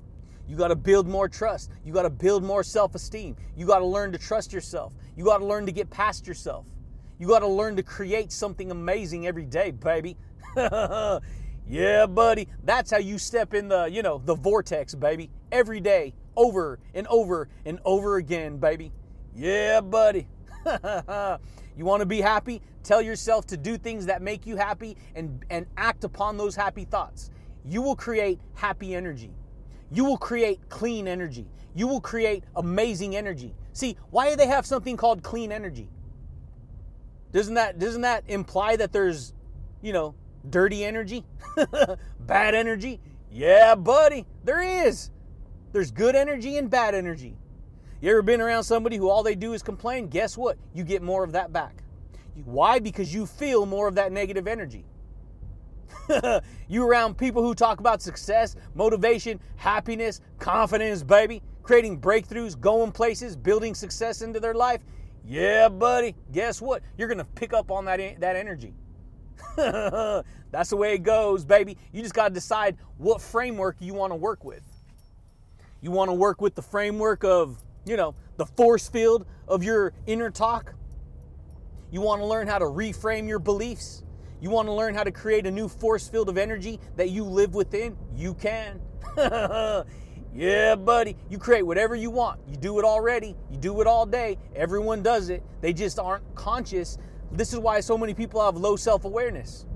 [0.48, 1.70] You got to build more trust.
[1.84, 3.36] You got to build more self esteem.
[3.56, 4.92] You got to learn to trust yourself.
[5.16, 6.66] You got to learn to get past yourself.
[7.22, 10.16] You got to learn to create something amazing every day, baby.
[10.56, 12.48] yeah, buddy.
[12.64, 15.30] That's how you step in the, you know, the vortex, baby.
[15.52, 18.90] Every day, over and over and over again, baby.
[19.36, 20.26] Yeah, buddy.
[21.76, 22.60] you want to be happy?
[22.82, 26.86] Tell yourself to do things that make you happy and, and act upon those happy
[26.86, 27.30] thoughts.
[27.64, 29.30] You will create happy energy.
[29.92, 31.46] You will create clean energy.
[31.76, 33.54] You will create amazing energy.
[33.74, 35.88] See, why do they have something called clean energy?
[37.32, 39.32] Doesn't that doesn't that imply that there's,
[39.80, 40.14] you know,
[40.48, 41.24] dirty energy?
[42.20, 43.00] bad energy?
[43.30, 45.10] Yeah, buddy, there is.
[45.72, 47.36] There's good energy and bad energy.
[48.02, 50.08] You ever been around somebody who all they do is complain?
[50.08, 50.58] Guess what?
[50.74, 51.82] You get more of that back.
[52.44, 52.78] Why?
[52.78, 54.84] Because you feel more of that negative energy.
[56.68, 63.36] you around people who talk about success, motivation, happiness, confidence, baby, creating breakthroughs, going places,
[63.36, 64.80] building success into their life.
[65.24, 66.14] Yeah, buddy.
[66.32, 66.82] Guess what?
[66.98, 68.74] You're going to pick up on that that energy.
[69.56, 71.76] That's the way it goes, baby.
[71.92, 74.62] You just got to decide what framework you want to work with.
[75.80, 79.92] You want to work with the framework of, you know, the force field of your
[80.06, 80.74] inner talk.
[81.90, 84.02] You want to learn how to reframe your beliefs.
[84.40, 87.24] You want to learn how to create a new force field of energy that you
[87.24, 87.96] live within?
[88.14, 88.80] You can.
[90.34, 91.16] Yeah, buddy.
[91.28, 92.40] You create whatever you want.
[92.48, 93.36] You do it already.
[93.50, 94.38] You do it all day.
[94.56, 95.42] Everyone does it.
[95.60, 96.96] They just aren't conscious.
[97.30, 99.66] This is why so many people have low self awareness.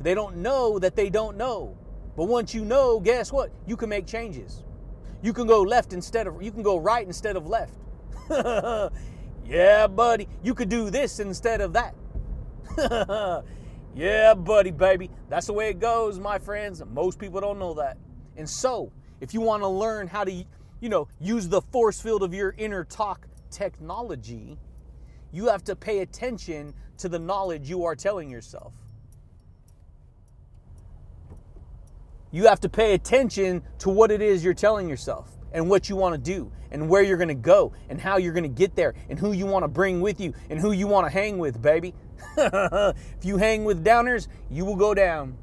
[0.00, 1.76] They don't know that they don't know.
[2.16, 3.50] But once you know, guess what?
[3.66, 4.62] You can make changes.
[5.22, 7.74] You can go left instead of, you can go right instead of left.
[9.44, 10.28] yeah, buddy.
[10.42, 11.94] You could do this instead of that.
[13.94, 15.10] yeah, buddy, baby.
[15.28, 16.82] That's the way it goes, my friends.
[16.92, 17.98] Most people don't know that.
[18.36, 20.44] And so, if you want to learn how to,
[20.80, 24.58] you know, use the force field of your inner talk technology,
[25.32, 28.72] you have to pay attention to the knowledge you are telling yourself.
[32.30, 35.96] You have to pay attention to what it is you're telling yourself and what you
[35.96, 38.74] want to do and where you're going to go and how you're going to get
[38.74, 41.38] there and who you want to bring with you and who you want to hang
[41.38, 41.94] with, baby.
[42.36, 45.36] if you hang with downers, you will go down.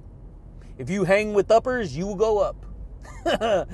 [0.77, 2.65] If you hang with uppers, you will go up.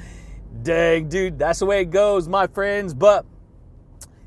[0.63, 2.93] Dang, dude, that's the way it goes, my friends.
[2.93, 3.25] But,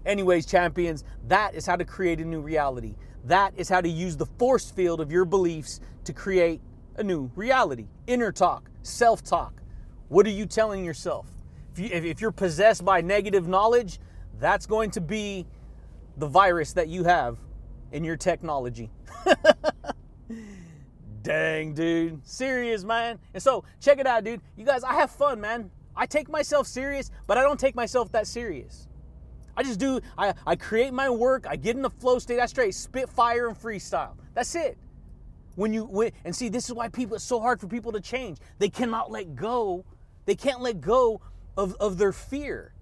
[0.06, 2.96] anyways, champions, that is how to create a new reality.
[3.24, 6.60] That is how to use the force field of your beliefs to create
[6.96, 7.86] a new reality.
[8.06, 9.62] Inner talk, self talk.
[10.08, 11.26] What are you telling yourself?
[11.72, 13.98] If, you, if you're possessed by negative knowledge,
[14.38, 15.46] that's going to be
[16.16, 17.38] the virus that you have
[17.92, 18.90] in your technology.
[21.22, 22.26] Dang, dude.
[22.26, 23.18] Serious, man.
[23.32, 24.40] And so, check it out, dude.
[24.56, 25.70] You guys, I have fun, man.
[25.94, 28.88] I take myself serious, but I don't take myself that serious.
[29.56, 32.46] I just do, I, I create my work, I get in the flow state, I
[32.46, 34.14] straight spit fire and freestyle.
[34.34, 34.78] That's it.
[35.56, 38.00] When you, when, and see, this is why people, it's so hard for people to
[38.00, 38.38] change.
[38.58, 39.84] They cannot let go,
[40.24, 41.20] they can't let go
[41.56, 42.72] of, of their fear.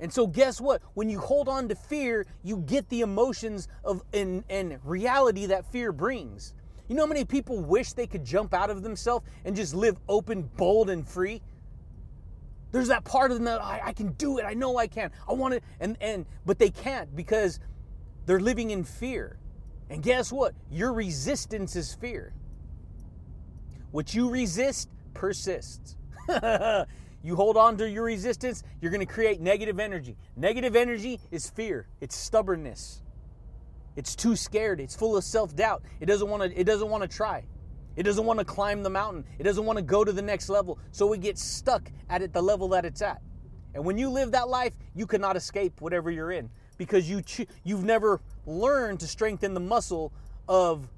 [0.00, 0.82] And so, guess what?
[0.94, 5.70] When you hold on to fear, you get the emotions of and, and reality that
[5.70, 6.54] fear brings.
[6.88, 9.96] You know how many people wish they could jump out of themselves and just live
[10.08, 11.40] open, bold, and free?
[12.72, 14.44] There's that part of them that I, I can do it.
[14.44, 15.10] I know I can.
[15.28, 17.60] I want it, and and but they can't because
[18.26, 19.38] they're living in fear.
[19.90, 20.54] And guess what?
[20.70, 22.32] Your resistance is fear.
[23.90, 25.96] What you resist persists.
[27.22, 30.16] you hold on to your resistance, you're going to create negative energy.
[30.34, 31.86] Negative energy is fear.
[32.00, 33.02] It's stubbornness.
[33.96, 34.80] It's too scared.
[34.80, 35.82] It's full of self-doubt.
[36.00, 37.44] It doesn't want to it doesn't want to try.
[37.94, 39.24] It doesn't want to climb the mountain.
[39.38, 40.78] It doesn't want to go to the next level.
[40.92, 43.20] So it gets stuck at it the level that it's at.
[43.74, 47.22] And when you live that life, you cannot escape whatever you're in because you
[47.64, 50.12] you've never learned to strengthen the muscle
[50.48, 50.88] of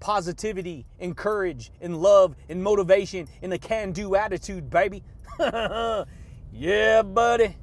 [0.00, 5.02] positivity and courage and love and motivation and a can-do attitude, baby.
[6.52, 7.56] yeah, buddy.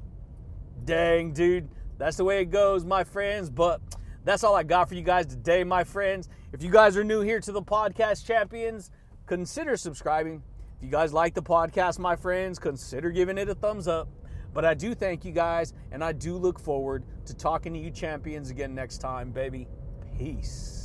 [0.84, 1.68] Dang, dude.
[1.98, 3.80] That's the way it goes, my friends, but
[4.24, 6.28] that's all I got for you guys today, my friends.
[6.52, 8.90] If you guys are new here to the podcast champions,
[9.26, 10.42] consider subscribing.
[10.76, 14.08] If you guys like the podcast, my friends, consider giving it a thumbs up.
[14.52, 17.90] But I do thank you guys, and I do look forward to talking to you
[17.90, 19.68] champions again next time, baby.
[20.18, 20.79] Peace.